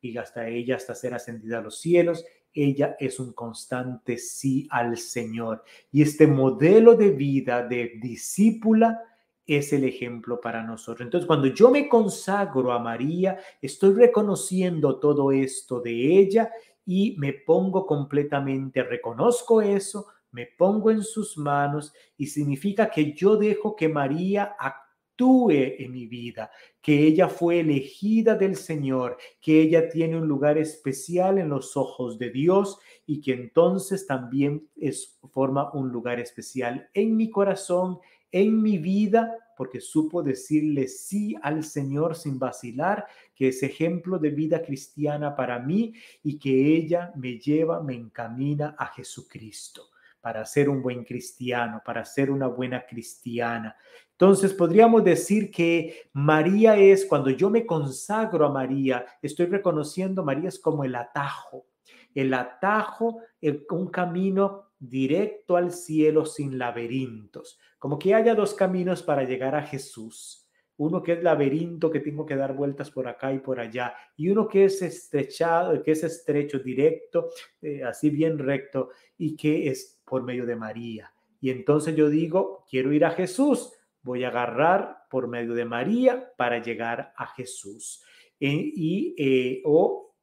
[0.00, 4.96] y hasta ella, hasta ser ascendida a los cielos, ella es un constante sí al
[4.96, 5.62] Señor.
[5.92, 9.00] Y este modelo de vida de discípula
[9.46, 11.04] es el ejemplo para nosotros.
[11.06, 16.50] Entonces, cuando yo me consagro a María, estoy reconociendo todo esto de ella
[16.84, 23.36] y me pongo completamente, reconozco eso, me pongo en sus manos y significa que yo
[23.36, 29.88] dejo que María actúe en mi vida, que ella fue elegida del Señor, que ella
[29.88, 35.72] tiene un lugar especial en los ojos de Dios y que entonces también es, forma
[35.74, 37.98] un lugar especial en mi corazón,
[38.32, 44.30] en mi vida, porque supo decirle sí al Señor sin vacilar, que es ejemplo de
[44.30, 45.92] vida cristiana para mí
[46.22, 49.90] y que ella me lleva, me encamina a Jesucristo
[50.22, 53.76] para ser un buen cristiano, para ser una buena cristiana.
[54.12, 60.48] Entonces podríamos decir que María es, cuando yo me consagro a María, estoy reconociendo María
[60.48, 61.66] es como el atajo,
[62.14, 69.24] el atajo, un camino directo al cielo sin laberintos, como que haya dos caminos para
[69.24, 70.48] llegar a Jesús.
[70.78, 74.30] Uno que es laberinto, que tengo que dar vueltas por acá y por allá, y
[74.30, 77.28] uno que es estrechado, que es estrecho, directo,
[77.60, 78.88] eh, así bien recto,
[79.18, 81.12] y que es por medio de María.
[81.38, 86.32] Y entonces yo digo, quiero ir a Jesús, voy a agarrar por medio de María
[86.38, 88.02] para llegar a Jesús.
[88.38, 90.14] Eh, y, eh, o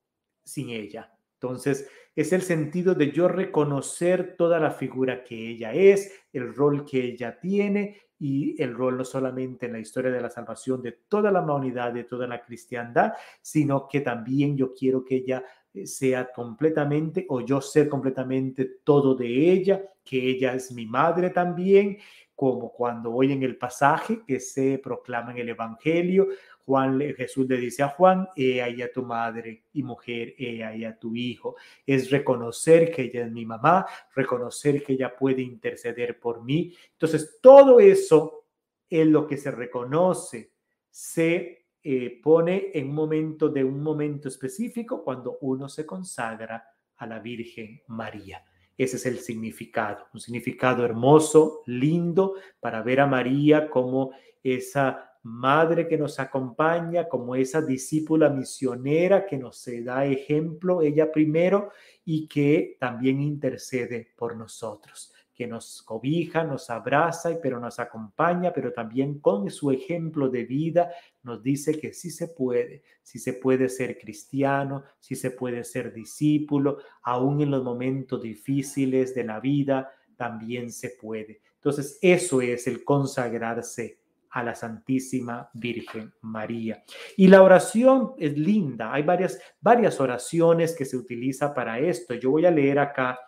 [0.43, 1.13] sin ella.
[1.33, 1.87] Entonces,
[2.17, 7.03] es el sentido de yo reconocer toda la figura que ella es, el rol que
[7.03, 11.31] ella tiene y el rol no solamente en la historia de la salvación de toda
[11.31, 16.31] la humanidad, de toda la cristiandad, sino que también yo quiero que ella eh, sea
[16.33, 21.99] completamente o yo ser completamente todo de ella, que ella es mi madre también,
[22.33, 26.29] como cuando hoy en el pasaje que se proclama en el Evangelio,
[26.67, 30.83] Juan, Jesús le dice a Juan, he ahí a tu madre y mujer, he ahí
[30.83, 31.55] a tu hijo.
[31.85, 36.75] Es reconocer que ella es mi mamá, reconocer que ella puede interceder por mí.
[36.91, 38.47] Entonces, todo eso
[38.89, 40.51] es lo que se reconoce,
[40.89, 47.07] se eh, pone en un momento de un momento específico cuando uno se consagra a
[47.07, 48.43] la Virgen María.
[48.77, 54.11] Ese es el significado, un significado hermoso, lindo, para ver a María como
[54.43, 61.71] esa madre que nos acompaña, como esa discípula misionera que nos da ejemplo, ella primero,
[62.05, 68.71] y que también intercede por nosotros, que nos cobija, nos abraza, pero nos acompaña, pero
[68.71, 70.91] también con su ejemplo de vida
[71.23, 75.93] nos dice que sí se puede, sí se puede ser cristiano, sí se puede ser
[75.93, 81.41] discípulo, aún en los momentos difíciles de la vida, también se puede.
[81.55, 86.83] Entonces, eso es el consagrarse a la Santísima Virgen María.
[87.15, 92.13] Y la oración es linda, hay varias, varias oraciones que se utiliza para esto.
[92.13, 93.19] Yo voy a leer acá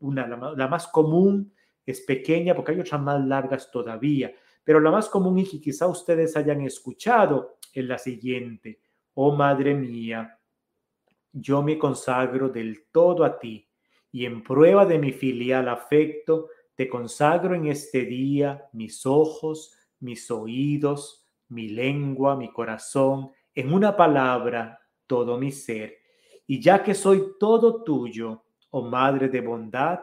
[0.00, 1.52] una, la, más común,
[1.84, 4.32] es pequeña porque hay otras más largas todavía,
[4.64, 8.80] pero la más común y quizá ustedes hayan escuchado es la siguiente.
[9.14, 10.38] Oh Madre mía,
[11.32, 13.68] yo me consagro del todo a ti
[14.10, 20.30] y en prueba de mi filial afecto, te consagro en este día mis ojos, mis
[20.30, 25.96] oídos, mi lengua, mi corazón, en una palabra, todo mi ser.
[26.46, 30.00] Y ya que soy todo tuyo, oh Madre de bondad,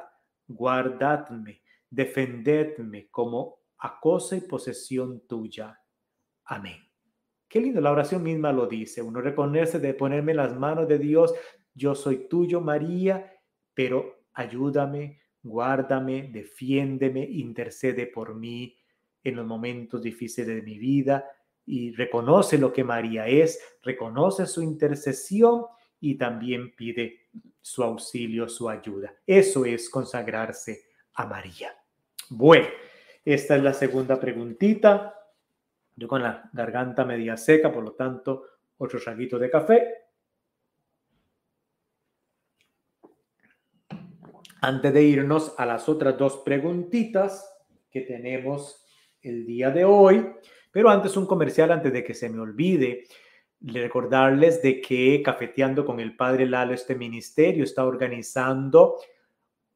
[0.47, 5.79] guardadme, defendedme como a cosa y posesión tuya.
[6.45, 6.77] Amén.
[7.47, 9.01] Qué lindo, la oración misma lo dice.
[9.01, 11.34] Uno reconoce de ponerme las manos de Dios,
[11.73, 13.31] yo soy tuyo, María,
[13.73, 18.75] pero ayúdame, guárdame, defiéndeme, intercede por mí
[19.25, 21.29] en los momentos difíciles de mi vida
[21.65, 25.65] y reconoce lo que María es, reconoce su intercesión
[25.99, 29.15] y también pide su auxilio, su ayuda.
[29.25, 30.85] Eso es consagrarse
[31.15, 31.75] a María.
[32.29, 32.67] Bueno,
[33.23, 35.15] esta es la segunda preguntita.
[35.95, 38.43] Yo con la garganta media seca, por lo tanto,
[38.77, 39.93] otro traguito de café.
[44.61, 47.51] Antes de irnos a las otras dos preguntitas
[47.89, 48.84] que tenemos
[49.26, 50.26] el día de hoy.
[50.71, 53.03] Pero antes un comercial, antes de que se me olvide,
[53.61, 58.97] recordarles de que Cafeteando con el Padre Lalo, este ministerio está organizando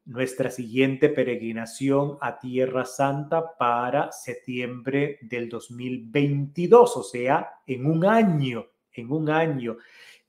[0.06, 8.66] nuestra siguiente peregrinación a Tierra Santa para septiembre del 2022, o sea, en un año,
[8.92, 9.78] en un año.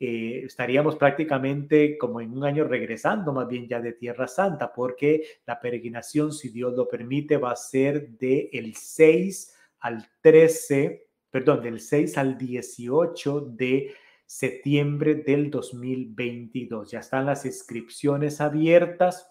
[0.03, 5.23] Eh, estaríamos prácticamente como en un año regresando más bien ya de Tierra Santa, porque
[5.45, 11.63] la peregrinación, si Dios lo permite, va a ser del el 6 al 13, perdón,
[11.63, 13.93] del 6 al 18 de
[14.25, 16.93] septiembre del 2022.
[16.93, 19.31] Ya están las inscripciones abiertas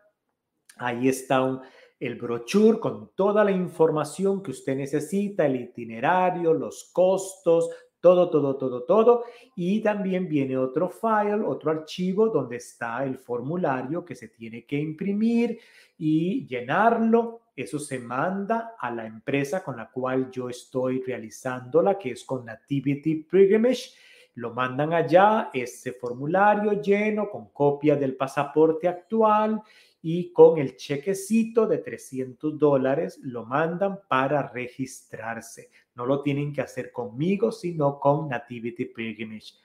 [0.77, 1.61] Ahí está
[1.99, 7.69] el brochure con toda la información que usted necesita, el itinerario, los costos,
[8.05, 9.23] todo, todo, todo, todo.
[9.55, 14.77] Y también viene otro file, otro archivo donde está el formulario que se tiene que
[14.77, 15.57] imprimir
[15.97, 17.41] y llenarlo.
[17.55, 22.45] Eso se manda a la empresa con la cual yo estoy realizándola, que es con
[22.45, 23.95] Nativity Pilgrimage.
[24.35, 29.63] Lo mandan allá, ese formulario lleno con copia del pasaporte actual
[30.07, 35.71] y con el chequecito de 300 dólares lo mandan para registrarse.
[35.95, 39.55] No lo tienen que hacer conmigo, sino con Nativity Pilgrimage.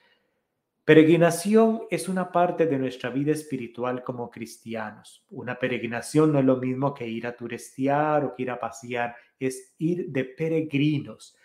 [0.83, 5.23] Peregrinación es una parte de nuestra vida espiritual como cristianos.
[5.29, 9.15] Una peregrinación no es lo mismo que ir a turistear o que ir a pasear,
[9.39, 11.37] es ir de peregrinos.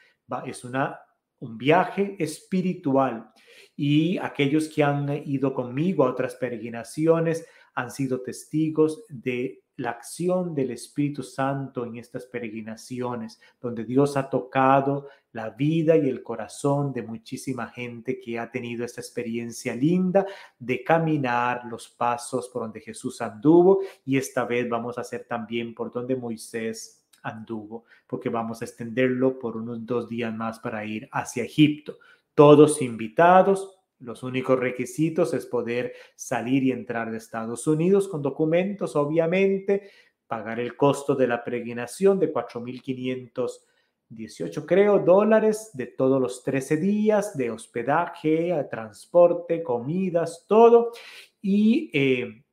[0.46, 0.98] Es una,
[1.40, 3.30] un viaje espiritual.
[3.76, 7.46] Y aquellos que han ido conmigo a otras peregrinaciones
[7.76, 14.30] han sido testigos de la acción del Espíritu Santo en estas peregrinaciones, donde Dios ha
[14.30, 20.24] tocado la vida y el corazón de muchísima gente que ha tenido esta experiencia linda
[20.58, 25.74] de caminar los pasos por donde Jesús anduvo y esta vez vamos a hacer también
[25.74, 31.06] por donde Moisés anduvo, porque vamos a extenderlo por unos dos días más para ir
[31.12, 31.98] hacia Egipto.
[32.34, 38.96] Todos invitados, los únicos requisitos es poder salir y entrar de Estados Unidos con documentos,
[38.96, 39.90] obviamente,
[40.26, 47.34] pagar el costo de la peregrinación de 4.518, creo, dólares de todos los 13 días
[47.36, 50.92] de hospedaje, transporte, comidas, todo.
[51.40, 52.44] Y eh,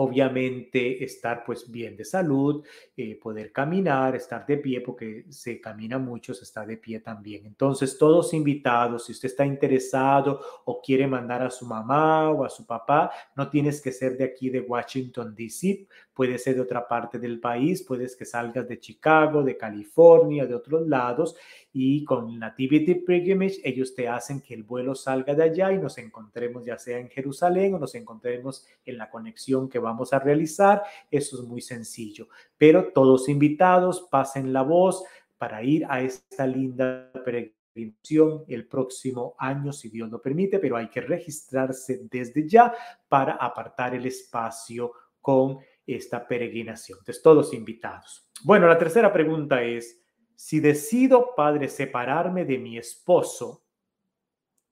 [0.00, 2.64] obviamente estar pues bien de salud,
[2.96, 7.46] eh, poder caminar, estar de pie, porque se camina mucho, se está de pie también.
[7.46, 12.48] Entonces, todos invitados, si usted está interesado o quiere mandar a su mamá o a
[12.48, 16.86] su papá, no tienes que ser de aquí de Washington, D.C., puede ser de otra
[16.86, 21.36] parte del país, puedes que salgas de Chicago, de California, de otros lados,
[21.80, 25.96] y con Nativity Pilgrimage ellos te hacen que el vuelo salga de allá y nos
[25.98, 30.82] encontremos ya sea en Jerusalén o nos encontremos en la conexión que vamos a realizar.
[31.08, 35.04] Eso es muy sencillo, pero todos invitados, pasen la voz
[35.36, 40.88] para ir a esta linda peregrinación el próximo año, si Dios lo permite, pero hay
[40.88, 42.74] que registrarse desde ya
[43.08, 46.98] para apartar el espacio con esta peregrinación.
[46.98, 48.28] Entonces, todos invitados.
[48.42, 50.02] Bueno, la tercera pregunta es,
[50.38, 53.64] si decido, padre, separarme de mi esposo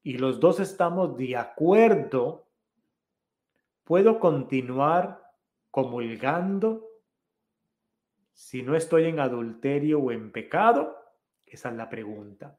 [0.05, 2.47] y los dos estamos de acuerdo,
[3.83, 5.21] ¿puedo continuar
[5.73, 6.87] comulgando
[8.33, 10.97] si no estoy en adulterio o en pecado?
[11.45, 12.57] Esa es la pregunta.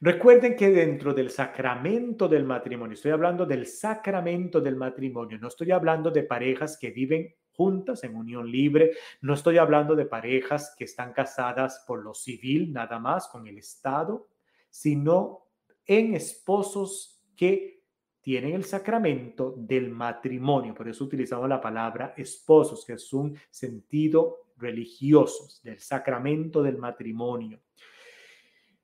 [0.00, 5.70] Recuerden que dentro del sacramento del matrimonio, estoy hablando del sacramento del matrimonio, no estoy
[5.70, 8.92] hablando de parejas que viven juntas en unión libre.
[9.20, 13.58] No estoy hablando de parejas que están casadas por lo civil nada más con el
[13.58, 14.28] Estado,
[14.70, 15.46] sino
[15.86, 17.82] en esposos que
[18.20, 20.74] tienen el sacramento del matrimonio.
[20.74, 27.60] Por eso utilizamos la palabra esposos, que es un sentido religioso del sacramento del matrimonio.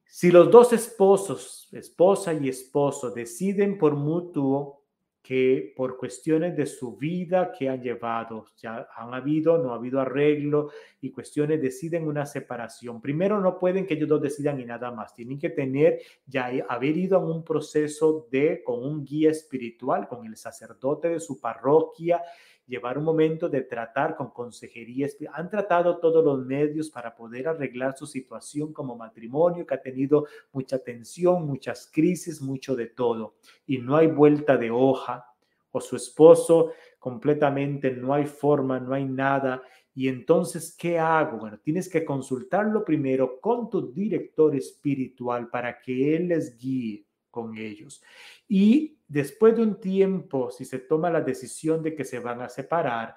[0.05, 4.78] Si los dos esposos, esposa y esposo, deciden por mutuo
[5.23, 10.01] que por cuestiones de su vida que han llevado, ya han habido, no ha habido
[10.01, 13.01] arreglo y cuestiones deciden una separación.
[13.01, 16.97] Primero no pueden que ellos dos decidan y nada más, tienen que tener ya haber
[16.97, 22.23] ido a un proceso de con un guía espiritual, con el sacerdote de su parroquia
[22.69, 25.09] llevar un momento de tratar con consejería.
[25.33, 30.27] Han tratado todos los medios para poder arreglar su situación como matrimonio que ha tenido
[30.53, 33.37] mucha tensión, muchas crisis, mucho de todo.
[33.67, 35.25] Y no hay vuelta de hoja.
[35.71, 39.63] O su esposo completamente no hay forma, no hay nada.
[39.95, 41.39] Y entonces, ¿qué hago?
[41.39, 47.57] Bueno, tienes que consultarlo primero con tu director espiritual para que él les guíe con
[47.57, 48.03] ellos.
[48.49, 52.49] Y después de un tiempo, si se toma la decisión de que se van a
[52.49, 53.17] separar,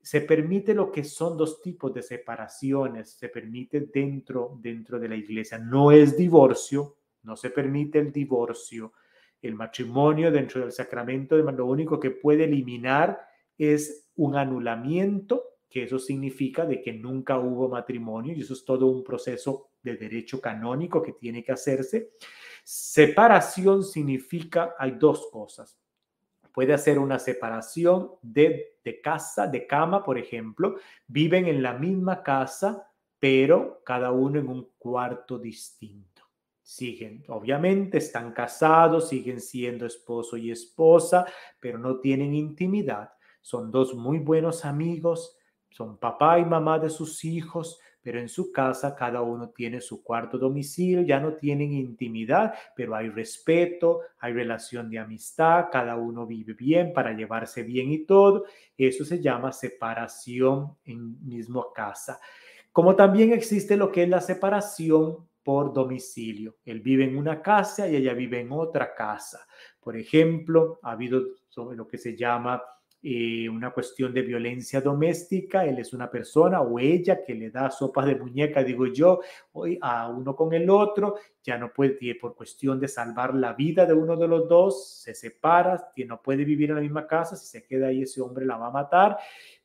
[0.00, 5.16] se permite lo que son dos tipos de separaciones, se permite dentro, dentro de la
[5.16, 5.58] iglesia.
[5.58, 8.92] No es divorcio, no se permite el divorcio.
[9.40, 13.20] El matrimonio dentro del sacramento, lo único que puede eliminar
[13.58, 18.88] es un anulamiento que eso significa de que nunca hubo matrimonio y eso es todo
[18.88, 22.10] un proceso de derecho canónico que tiene que hacerse.
[22.62, 25.78] Separación significa, hay dos cosas.
[26.52, 30.76] Puede hacer una separación de, de casa, de cama, por ejemplo.
[31.06, 36.22] Viven en la misma casa, pero cada uno en un cuarto distinto.
[36.62, 41.26] Siguen, obviamente, están casados, siguen siendo esposo y esposa,
[41.58, 43.12] pero no tienen intimidad.
[43.40, 45.36] Son dos muy buenos amigos,
[45.70, 50.02] son papá y mamá de sus hijos, pero en su casa cada uno tiene su
[50.02, 56.26] cuarto domicilio, ya no tienen intimidad, pero hay respeto, hay relación de amistad, cada uno
[56.26, 58.44] vive bien para llevarse bien y todo.
[58.76, 62.18] Eso se llama separación en mismo casa.
[62.72, 66.56] Como también existe lo que es la separación por domicilio.
[66.64, 69.46] Él vive en una casa y ella vive en otra casa.
[69.80, 71.22] Por ejemplo, ha habido
[71.56, 72.62] lo que se llama
[73.04, 77.68] eh, una cuestión de violencia doméstica, él es una persona o ella que le da
[77.68, 79.20] sopas de muñeca, digo yo,
[79.52, 83.86] hoy a uno con el otro, ya no puede, por cuestión de salvar la vida
[83.86, 87.46] de uno de los dos, se separa, no puede vivir en la misma casa, si
[87.46, 89.18] se queda ahí ese hombre la va a matar,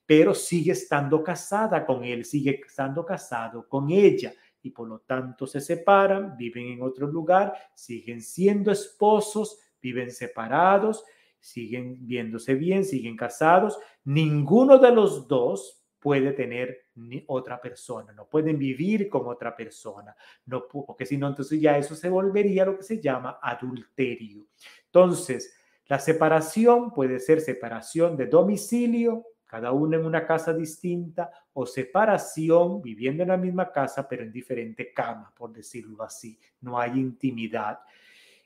[0.04, 4.34] pero sigue estando casada con él, sigue estando casado con ella
[4.64, 11.04] y por lo tanto se separan, viven en otro lugar, siguen siendo esposos, viven separados,
[11.40, 13.78] siguen viéndose bien, siguen casados.
[14.04, 16.86] Ninguno de los dos puede tener
[17.28, 20.16] otra persona, no pueden vivir con otra persona,
[20.46, 24.46] no, porque si no, entonces ya eso se volvería lo que se llama adulterio.
[24.86, 25.56] Entonces,
[25.88, 32.82] la separación puede ser separación de domicilio, cada uno en una casa distinta, o separación
[32.82, 36.40] viviendo en la misma casa, pero en diferente cama, por decirlo así.
[36.62, 37.80] No hay intimidad.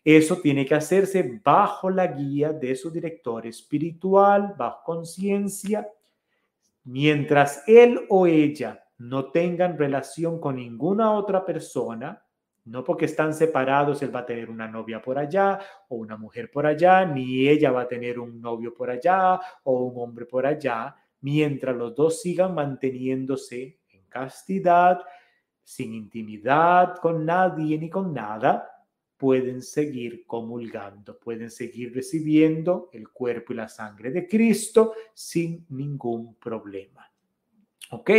[0.04, 5.88] Eso tiene que hacerse bajo la guía de su director espiritual, bajo conciencia.
[6.84, 12.24] Mientras él o ella no tengan relación con ninguna otra persona,
[12.66, 16.50] no porque están separados, él va a tener una novia por allá o una mujer
[16.52, 20.46] por allá, ni ella va a tener un novio por allá o un hombre por
[20.46, 25.00] allá, mientras los dos sigan manteniéndose en castidad,
[25.64, 28.68] sin intimidad con nadie ni con nada,
[29.22, 36.34] pueden seguir comulgando, pueden seguir recibiendo el cuerpo y la sangre de Cristo sin ningún
[36.38, 37.08] problema.
[37.92, 38.10] ¿Ok?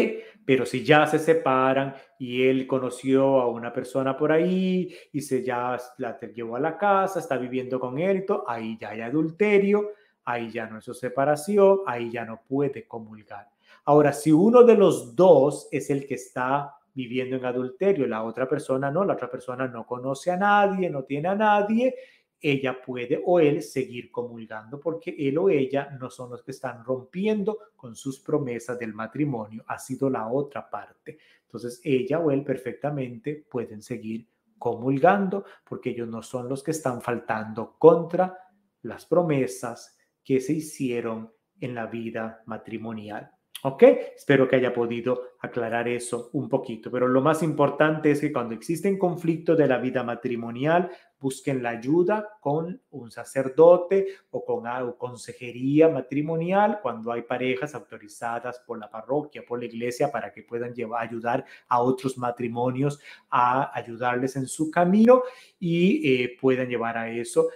[0.44, 5.42] Pero si ya se separan y él conoció a una persona por ahí y se
[5.42, 9.90] ya la llevó a la casa, está viviendo con él, ahí ya hay adulterio,
[10.24, 13.48] ahí ya no es su separación, ahí ya no puede comulgar.
[13.86, 18.48] Ahora, si uno de los dos es el que está viviendo en adulterio, la otra
[18.48, 21.94] persona no, la otra persona no conoce a nadie, no tiene a nadie,
[22.42, 26.84] ella puede o él seguir comulgando porque él o ella no son los que están
[26.84, 31.18] rompiendo con sus promesas del matrimonio, ha sido la otra parte.
[31.42, 34.26] Entonces ella o él perfectamente pueden seguir
[34.58, 38.36] comulgando porque ellos no son los que están faltando contra
[38.82, 43.30] las promesas que se hicieron en la vida matrimonial.
[43.64, 43.82] ¿Ok?
[44.16, 46.90] Espero que haya podido aclarar eso un poquito.
[46.90, 50.90] Pero lo más importante es que cuando existen conflictos de la vida matrimonial,
[51.20, 54.64] busquen la ayuda con un sacerdote o con
[54.98, 60.74] consejería matrimonial cuando hay parejas autorizadas por la parroquia, por la iglesia, para que puedan
[60.74, 62.98] llevar, ayudar a otros matrimonios
[63.30, 65.22] a ayudarles en su camino
[65.60, 67.48] y eh, puedan llevar a eso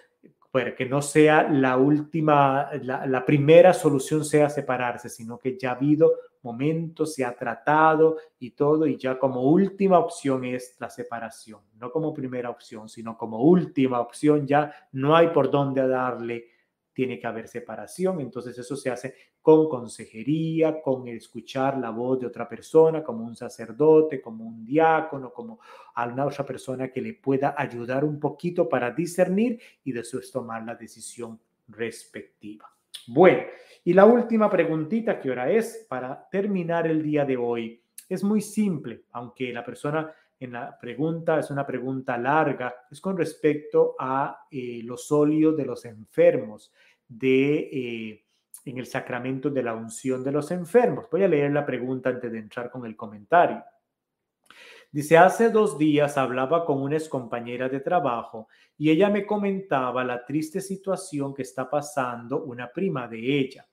[0.77, 6.13] que no sea la última, la, primera solución sea separarse, sino que ya ha habido
[6.43, 11.91] momentos, se ha tratado y todo, y ya como última opción es la separación, no
[11.91, 16.49] como primera opción, sino como última opción, ya no hay por dónde darle
[16.97, 18.23] tiene que haber separación.
[18.23, 19.15] Entonces eso se hace
[19.47, 25.33] con consejería, con escuchar la voz de otra persona, como un sacerdote, como un diácono,
[25.33, 25.61] como
[25.95, 30.75] alguna otra persona que le pueda ayudar un poquito para discernir y después tomar la
[30.75, 31.39] decisión
[31.69, 32.69] respectiva.
[33.07, 33.45] Bueno,
[33.85, 37.81] y la última preguntita que ahora es para terminar el día de hoy.
[38.09, 43.17] Es muy simple, aunque la persona en la pregunta es una pregunta larga, es con
[43.17, 46.73] respecto a eh, los óleos de los enfermos,
[47.07, 48.26] de, eh,
[48.67, 51.07] en el sacramento de la unción de los enfermos.
[51.11, 53.65] Voy a leer la pregunta antes de entrar con el comentario.
[54.91, 60.25] Dice, hace dos días hablaba con una compañera de trabajo y ella me comentaba la
[60.25, 63.67] triste situación que está pasando una prima de ella.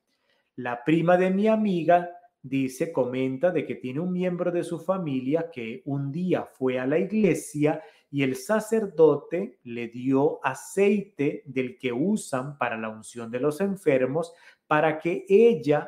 [0.57, 2.09] La prima de mi amiga
[2.41, 6.85] dice, comenta de que tiene un miembro de su familia que un día fue a
[6.85, 7.81] la iglesia
[8.11, 14.33] y el sacerdote le dio aceite del que usan para la unción de los enfermos
[14.73, 15.87] para que ella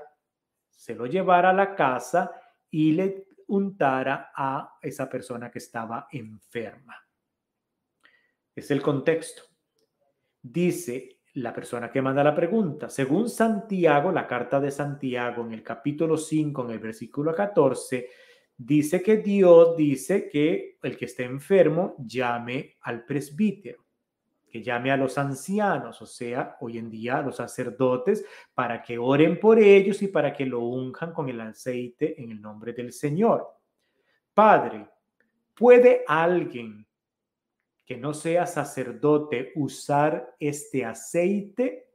[0.70, 2.32] se lo llevara a la casa
[2.70, 6.96] y le untara a esa persona que estaba enferma.
[8.54, 9.42] Es el contexto.
[10.40, 15.64] Dice la persona que manda la pregunta, según Santiago, la carta de Santiago en el
[15.64, 18.08] capítulo 5, en el versículo 14,
[18.56, 23.85] dice que Dios dice que el que esté enfermo llame al presbítero,
[24.56, 28.98] que llame a los ancianos, o sea, hoy en día a los sacerdotes, para que
[28.98, 32.94] oren por ellos y para que lo unjan con el aceite en el nombre del
[32.94, 33.46] Señor.
[34.34, 34.88] Padre,
[35.54, 36.88] ¿puede alguien
[37.86, 41.90] que no sea sacerdote usar este aceite?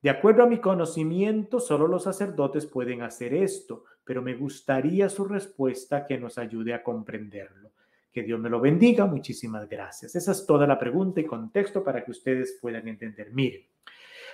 [0.00, 5.24] De acuerdo a mi conocimiento, solo los sacerdotes pueden hacer esto, pero me gustaría su
[5.24, 7.69] respuesta que nos ayude a comprenderlo.
[8.12, 9.06] Que Dios me lo bendiga.
[9.06, 10.14] Muchísimas gracias.
[10.16, 13.32] Esa es toda la pregunta y contexto para que ustedes puedan entender.
[13.32, 13.66] Miren,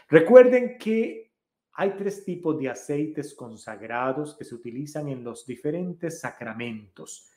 [0.08, 1.32] recuerden que
[1.74, 7.30] hay tres tipos de aceites consagrados que se utilizan en los diferentes sacramentos.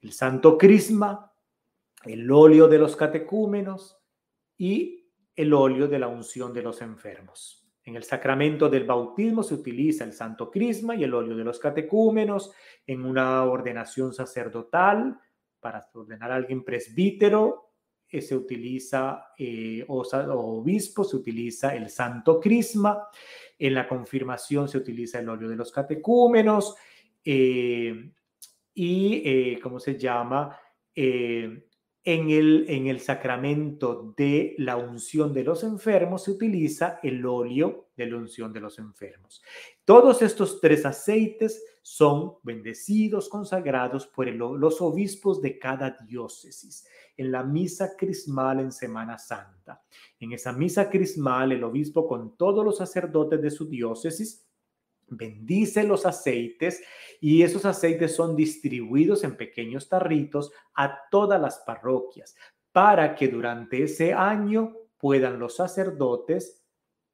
[0.00, 1.32] El santo crisma,
[2.04, 3.96] el óleo de los catecúmenos
[4.56, 7.64] y el óleo de la unción de los enfermos.
[7.84, 11.58] En el sacramento del bautismo se utiliza el santo crisma y el óleo de los
[11.58, 12.52] catecúmenos.
[12.86, 15.18] En una ordenación sacerdotal,
[15.60, 17.68] para ordenar a alguien presbítero,
[18.10, 23.08] eh, se utiliza, eh, o, obispo, se utiliza el santo crisma.
[23.58, 26.74] En la confirmación se utiliza el óleo de los catecúmenos.
[27.22, 28.12] Eh,
[28.74, 30.56] y, ¿cómo se llama?
[30.94, 37.90] En el, en el sacramento de la unción de los enfermos se utiliza el óleo
[37.96, 39.42] de la unción de los enfermos.
[39.84, 46.86] Todos estos tres aceites son bendecidos, consagrados por los obispos de cada diócesis
[47.16, 49.82] en la misa crismal en Semana Santa.
[50.20, 54.46] En esa misa crismal, el obispo con todos los sacerdotes de su diócesis
[55.06, 56.82] bendice los aceites
[57.22, 62.36] y esos aceites son distribuidos en pequeños tarritos a todas las parroquias
[62.70, 66.62] para que durante ese año puedan los sacerdotes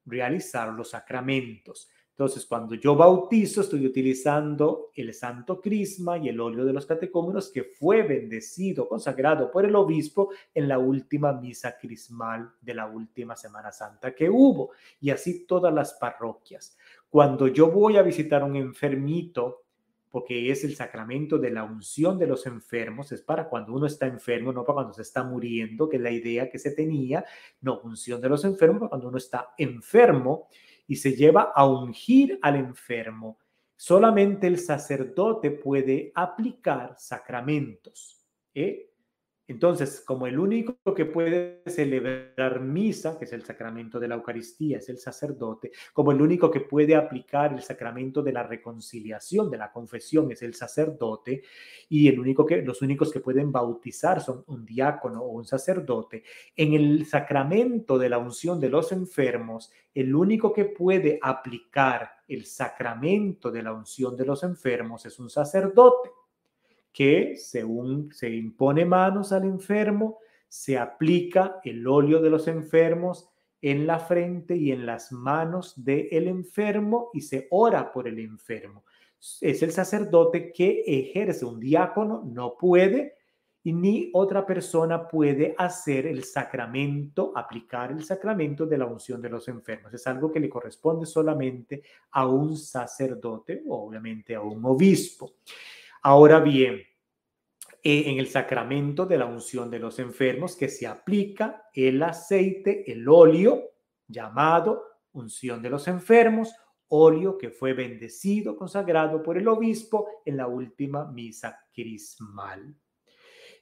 [0.05, 1.89] realizar los sacramentos.
[2.17, 7.51] Entonces, cuando yo bautizo, estoy utilizando el santo crisma y el óleo de los catecúmenos
[7.51, 13.35] que fue bendecido, consagrado por el obispo en la última misa crismal de la última
[13.35, 14.71] Semana Santa que hubo.
[15.01, 16.77] Y así todas las parroquias.
[17.09, 19.63] Cuando yo voy a visitar a un enfermito,
[20.09, 24.07] porque es el sacramento de la unción de los enfermos, es para cuando uno está
[24.07, 27.25] enfermo, no para cuando se está muriendo, que es la idea que se tenía,
[27.59, 30.47] no, unción de los enfermos para cuando uno está enfermo
[30.87, 33.39] y se lleva a ungir al enfermo.
[33.75, 38.25] Solamente el sacerdote puede aplicar sacramentos.
[38.53, 38.91] ¿eh?
[39.47, 44.79] Entonces, como el único que puede celebrar misa, que es el sacramento de la Eucaristía,
[44.79, 49.57] es el sacerdote, como el único que puede aplicar el sacramento de la reconciliación, de
[49.57, 51.43] la confesión, es el sacerdote,
[51.89, 56.23] y el único que, los únicos que pueden bautizar son un diácono o un sacerdote,
[56.55, 62.45] en el sacramento de la unción de los enfermos, el único que puede aplicar el
[62.45, 66.09] sacramento de la unción de los enfermos es un sacerdote
[66.95, 73.29] que según se impone manos al enfermo, se aplica el óleo de los enfermos
[73.61, 78.85] en la frente y en las manos del enfermo y se ora por el enfermo.
[79.41, 83.15] Es el sacerdote que ejerce un diácono, no puede,
[83.61, 89.31] y ni otra persona puede hacer el sacramento, aplicar el sacramento de la unción de
[89.31, 89.93] los enfermos.
[89.93, 95.33] Es algo que le corresponde solamente a un sacerdote, obviamente a un obispo.
[96.07, 96.83] Ahora bien,
[97.81, 102.91] eh, en el sacramento de la unción de los enfermos que se aplica el aceite,
[102.91, 103.71] el óleo
[104.07, 104.83] llamado
[105.13, 106.53] unción de los enfermos,
[106.89, 112.75] óleo que fue bendecido, consagrado por el obispo en la última misa crismal.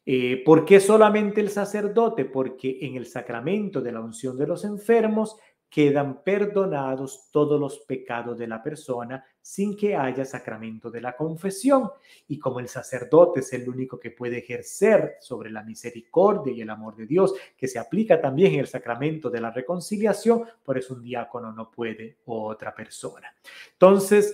[0.05, 2.25] Eh, ¿Por qué solamente el sacerdote?
[2.25, 5.37] Porque en el sacramento de la unción de los enfermos
[5.69, 11.91] quedan perdonados todos los pecados de la persona sin que haya sacramento de la confesión.
[12.29, 16.69] Y como el sacerdote es el único que puede ejercer sobre la misericordia y el
[16.69, 20.93] amor de Dios, que se aplica también en el sacramento de la reconciliación, por eso
[20.93, 23.35] un diácono no puede o otra persona.
[23.73, 24.33] Entonces,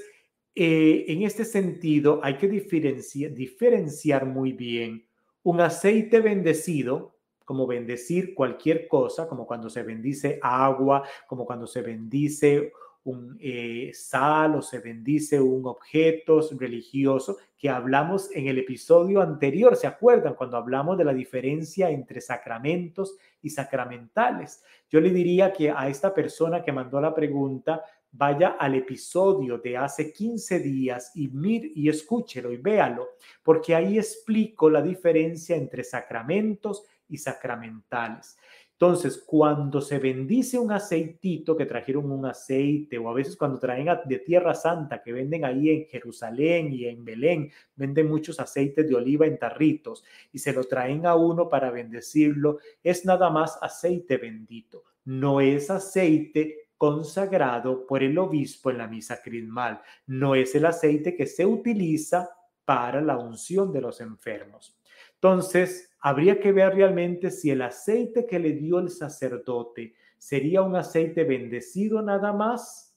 [0.54, 5.08] eh, en este sentido, hay que diferenciar, diferenciar muy bien
[5.42, 11.82] un aceite bendecido como bendecir cualquier cosa, como cuando se bendice agua, como cuando se
[11.82, 12.72] bendice
[13.10, 19.76] un eh, sal o se bendice un objeto religioso que hablamos en el episodio anterior,
[19.76, 20.36] ¿se acuerdan?
[20.36, 24.64] Cuando hablamos de la diferencia entre sacramentos y sacramentales.
[24.90, 29.78] Yo le diría que a esta persona que mandó la pregunta, vaya al episodio de
[29.78, 33.10] hace 15 días y mir y escúchelo y véalo,
[33.44, 38.38] porque ahí explico la diferencia entre sacramentos y sacramentales.
[38.82, 43.90] Entonces, cuando se bendice un aceitito, que trajeron un aceite, o a veces cuando traen
[44.06, 48.96] de Tierra Santa, que venden ahí en Jerusalén y en Belén, venden muchos aceites de
[48.96, 54.16] oliva en tarritos y se lo traen a uno para bendecirlo, es nada más aceite
[54.16, 60.66] bendito, no es aceite consagrado por el obispo en la misa crismal, no es el
[60.66, 62.30] aceite que se utiliza
[62.64, 64.79] para la unción de los enfermos.
[65.22, 70.78] Entonces, habría que ver realmente si el aceite que le dio el sacerdote sería un
[70.78, 72.96] aceite bendecido nada más.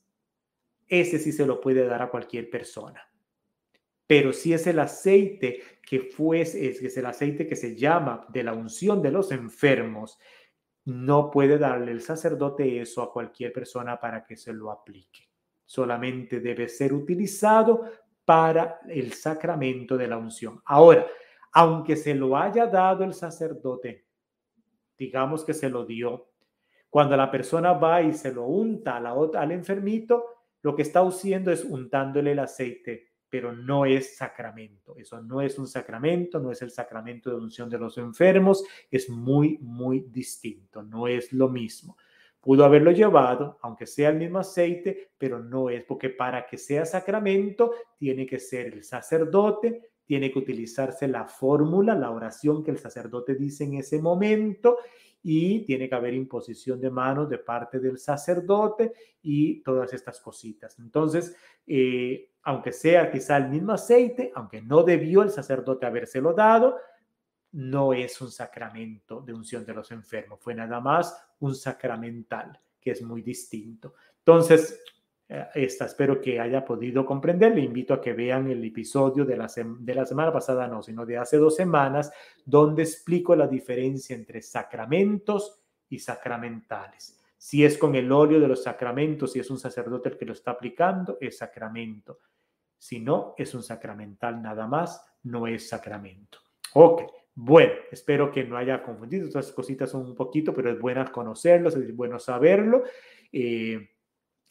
[0.87, 3.03] Ese sí se lo puede dar a cualquier persona.
[4.07, 8.45] Pero si es el aceite que fue, es, es el aceite que se llama de
[8.45, 10.19] la unción de los enfermos,
[10.85, 15.29] no puede darle el sacerdote eso a cualquier persona para que se lo aplique.
[15.65, 17.85] Solamente debe ser utilizado
[18.25, 20.61] para el sacramento de la unción.
[20.67, 21.07] Ahora,
[21.53, 24.07] aunque se lo haya dado el sacerdote,
[24.99, 26.31] digamos que se lo dio,
[26.89, 30.25] cuando la persona va y se lo unta a la al enfermito,
[30.63, 34.95] lo que está haciendo es untándole el aceite, pero no es sacramento.
[34.97, 39.09] Eso no es un sacramento, no es el sacramento de unción de los enfermos, es
[39.09, 41.97] muy, muy distinto, no es lo mismo.
[42.41, 46.85] Pudo haberlo llevado, aunque sea el mismo aceite, pero no es, porque para que sea
[46.85, 52.79] sacramento tiene que ser el sacerdote tiene que utilizarse la fórmula, la oración que el
[52.79, 54.79] sacerdote dice en ese momento
[55.23, 58.93] y tiene que haber imposición de manos de parte del sacerdote
[59.23, 60.79] y todas estas cositas.
[60.81, 61.37] Entonces,
[61.67, 66.77] eh, aunque sea quizá el mismo aceite, aunque no debió el sacerdote habérselo dado,
[67.53, 72.91] no es un sacramento de unción de los enfermos, fue nada más un sacramental, que
[72.91, 73.95] es muy distinto.
[74.19, 74.83] Entonces,
[75.55, 75.87] esta.
[75.87, 77.55] Espero que haya podido comprender.
[77.55, 81.07] Le invito a que vean el episodio de la, de la semana pasada, no, sino
[81.07, 82.13] de hace dos semanas,
[82.45, 87.19] donde explico la diferencia entre sacramentos y sacramentales.
[87.37, 90.33] Si es con el óleo de los sacramentos, si es un sacerdote el que lo
[90.33, 92.21] está aplicando, es sacramento.
[92.79, 96.39] Si no, es un sacramental nada más, no es sacramento.
[96.75, 97.03] Ok,
[97.35, 99.27] bueno, espero que no haya confundido.
[99.27, 102.85] Estas cositas un poquito, pero es bueno conocerlos, es bueno saberlo.
[103.33, 103.89] Eh,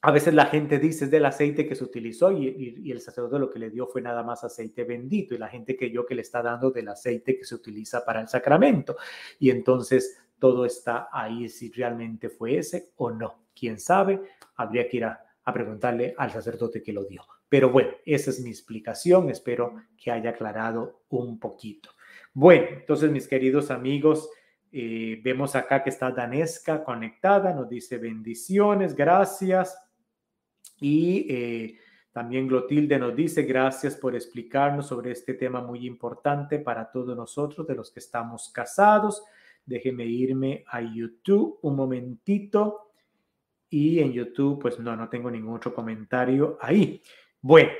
[0.04, 3.52] a veces la gente dice es del aceite que se utilizó y, el sacerdote lo
[3.52, 6.41] que le dio fue nada más aceite bendito y la gente yo que le está
[6.41, 8.95] dando del aceite que se utiliza para el sacramento.
[9.38, 13.45] Y entonces todo está ahí si realmente fue ese o no.
[13.54, 14.22] ¿Quién sabe?
[14.56, 15.24] Habría que ir a,
[15.54, 17.24] preguntarle al sacerdote que lo dio.
[17.49, 19.30] Pero bueno, esa es mi explicación.
[19.30, 21.89] Espero que haya aclarado un poquito.
[22.34, 24.30] Bueno, entonces mis queridos amigos,
[24.72, 29.78] eh, vemos acá que está Danesca conectada, nos dice bendiciones, gracias.
[30.82, 31.79] Y eh,
[32.11, 37.65] también Glotilde nos dice, gracias por explicarnos sobre este tema muy importante para todos nosotros,
[37.65, 39.23] de los que estamos casados.
[39.65, 42.91] Déjeme irme a YouTube un momentito.
[43.69, 47.01] Y en YouTube, pues no, no tengo ningún otro comentario ahí.
[47.39, 47.71] Bueno,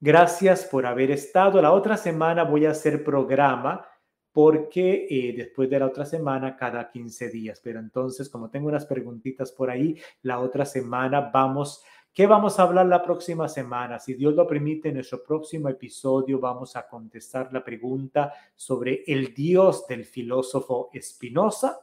[0.00, 1.62] gracias por haber estado.
[1.62, 3.86] La otra semana voy a hacer programa
[4.32, 7.60] porque eh, después de la otra semana, cada 15 días.
[7.62, 11.82] Pero entonces, como tengo unas preguntitas por ahí, la otra semana vamos
[12.16, 13.98] ¿Qué vamos a hablar la próxima semana?
[13.98, 19.34] Si Dios lo permite, en nuestro próximo episodio vamos a contestar la pregunta sobre el
[19.34, 21.78] Dios del filósofo Spinoza.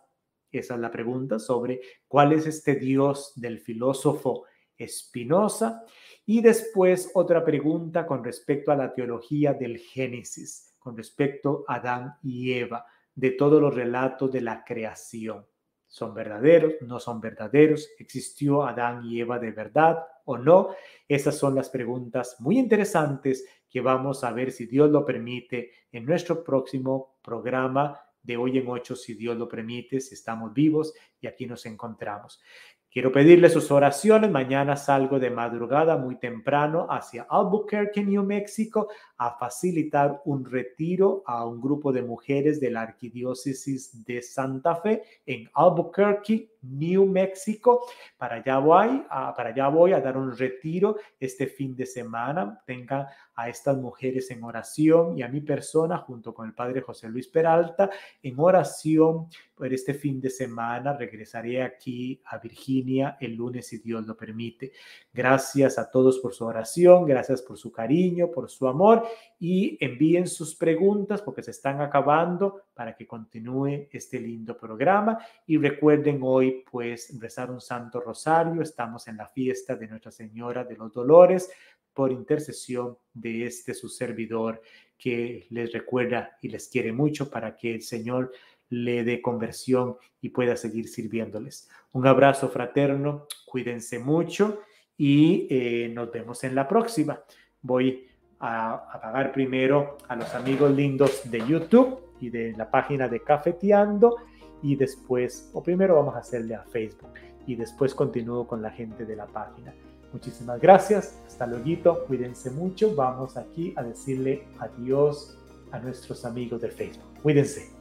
[0.52, 4.46] Esa es la pregunta sobre cuál es este Dios del filósofo
[4.84, 5.84] Spinoza.
[6.26, 12.16] Y después otra pregunta con respecto a la teología del Génesis, con respecto a Adán
[12.24, 15.46] y Eva, de todos los relatos de la creación.
[15.94, 16.74] ¿Son verdaderos?
[16.82, 17.88] ¿No son verdaderos?
[18.00, 20.70] ¿Existió Adán y Eva de verdad o no?
[21.08, 26.04] Esas son las preguntas muy interesantes que vamos a ver si Dios lo permite en
[26.04, 31.28] nuestro próximo programa de hoy en ocho, si Dios lo permite, si estamos vivos y
[31.28, 32.42] aquí nos encontramos.
[32.90, 34.32] Quiero pedirle sus oraciones.
[34.32, 38.90] Mañana salgo de madrugada muy temprano hacia Albuquerque, New Mexico,
[39.24, 45.02] a facilitar un retiro a un grupo de mujeres de la Arquidiócesis de Santa Fe
[45.26, 47.86] en Albuquerque, New Mexico.
[48.18, 52.62] Para allá voy, para allá voy a dar un retiro este fin de semana.
[52.66, 57.10] Tenga a estas mujeres en oración y a mi persona junto con el Padre José
[57.10, 57.90] Luis Peralta
[58.22, 60.94] en oración por este fin de semana.
[60.94, 64.72] Regresaré aquí a Virginia el lunes si Dios lo permite.
[65.14, 69.04] Gracias a todos por su oración, gracias por su cariño, por su amor
[69.40, 75.18] y envíen sus preguntas porque se están acabando para que continúe este lindo programa.
[75.48, 78.62] Y recuerden hoy, pues, rezar un Santo Rosario.
[78.62, 81.52] Estamos en la fiesta de Nuestra Señora de los Dolores
[81.94, 84.62] por intercesión de este su servidor
[84.98, 88.32] que les recuerda y les quiere mucho para que el Señor
[88.70, 91.70] le dé conversión y pueda seguir sirviéndoles.
[91.92, 94.62] Un abrazo fraterno, cuídense mucho
[94.98, 97.22] y eh, nos vemos en la próxima.
[97.62, 98.08] Voy
[98.40, 104.18] a apagar primero a los amigos lindos de YouTube y de la página de Cafeteando
[104.62, 107.14] y después, o primero vamos a hacerle a Facebook
[107.46, 109.74] y después continúo con la gente de la página.
[110.14, 115.38] Muchísimas gracias, hasta luego, cuídense mucho, vamos aquí a decirle adiós
[115.72, 117.04] a nuestros amigos de Facebook.
[117.22, 117.72] Cuídense.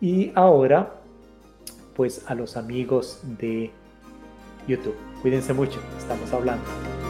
[0.00, 0.92] Y ahora,
[1.94, 3.70] pues a los amigos de
[4.66, 4.96] YouTube.
[5.22, 7.01] Cuídense mucho, estamos hablando.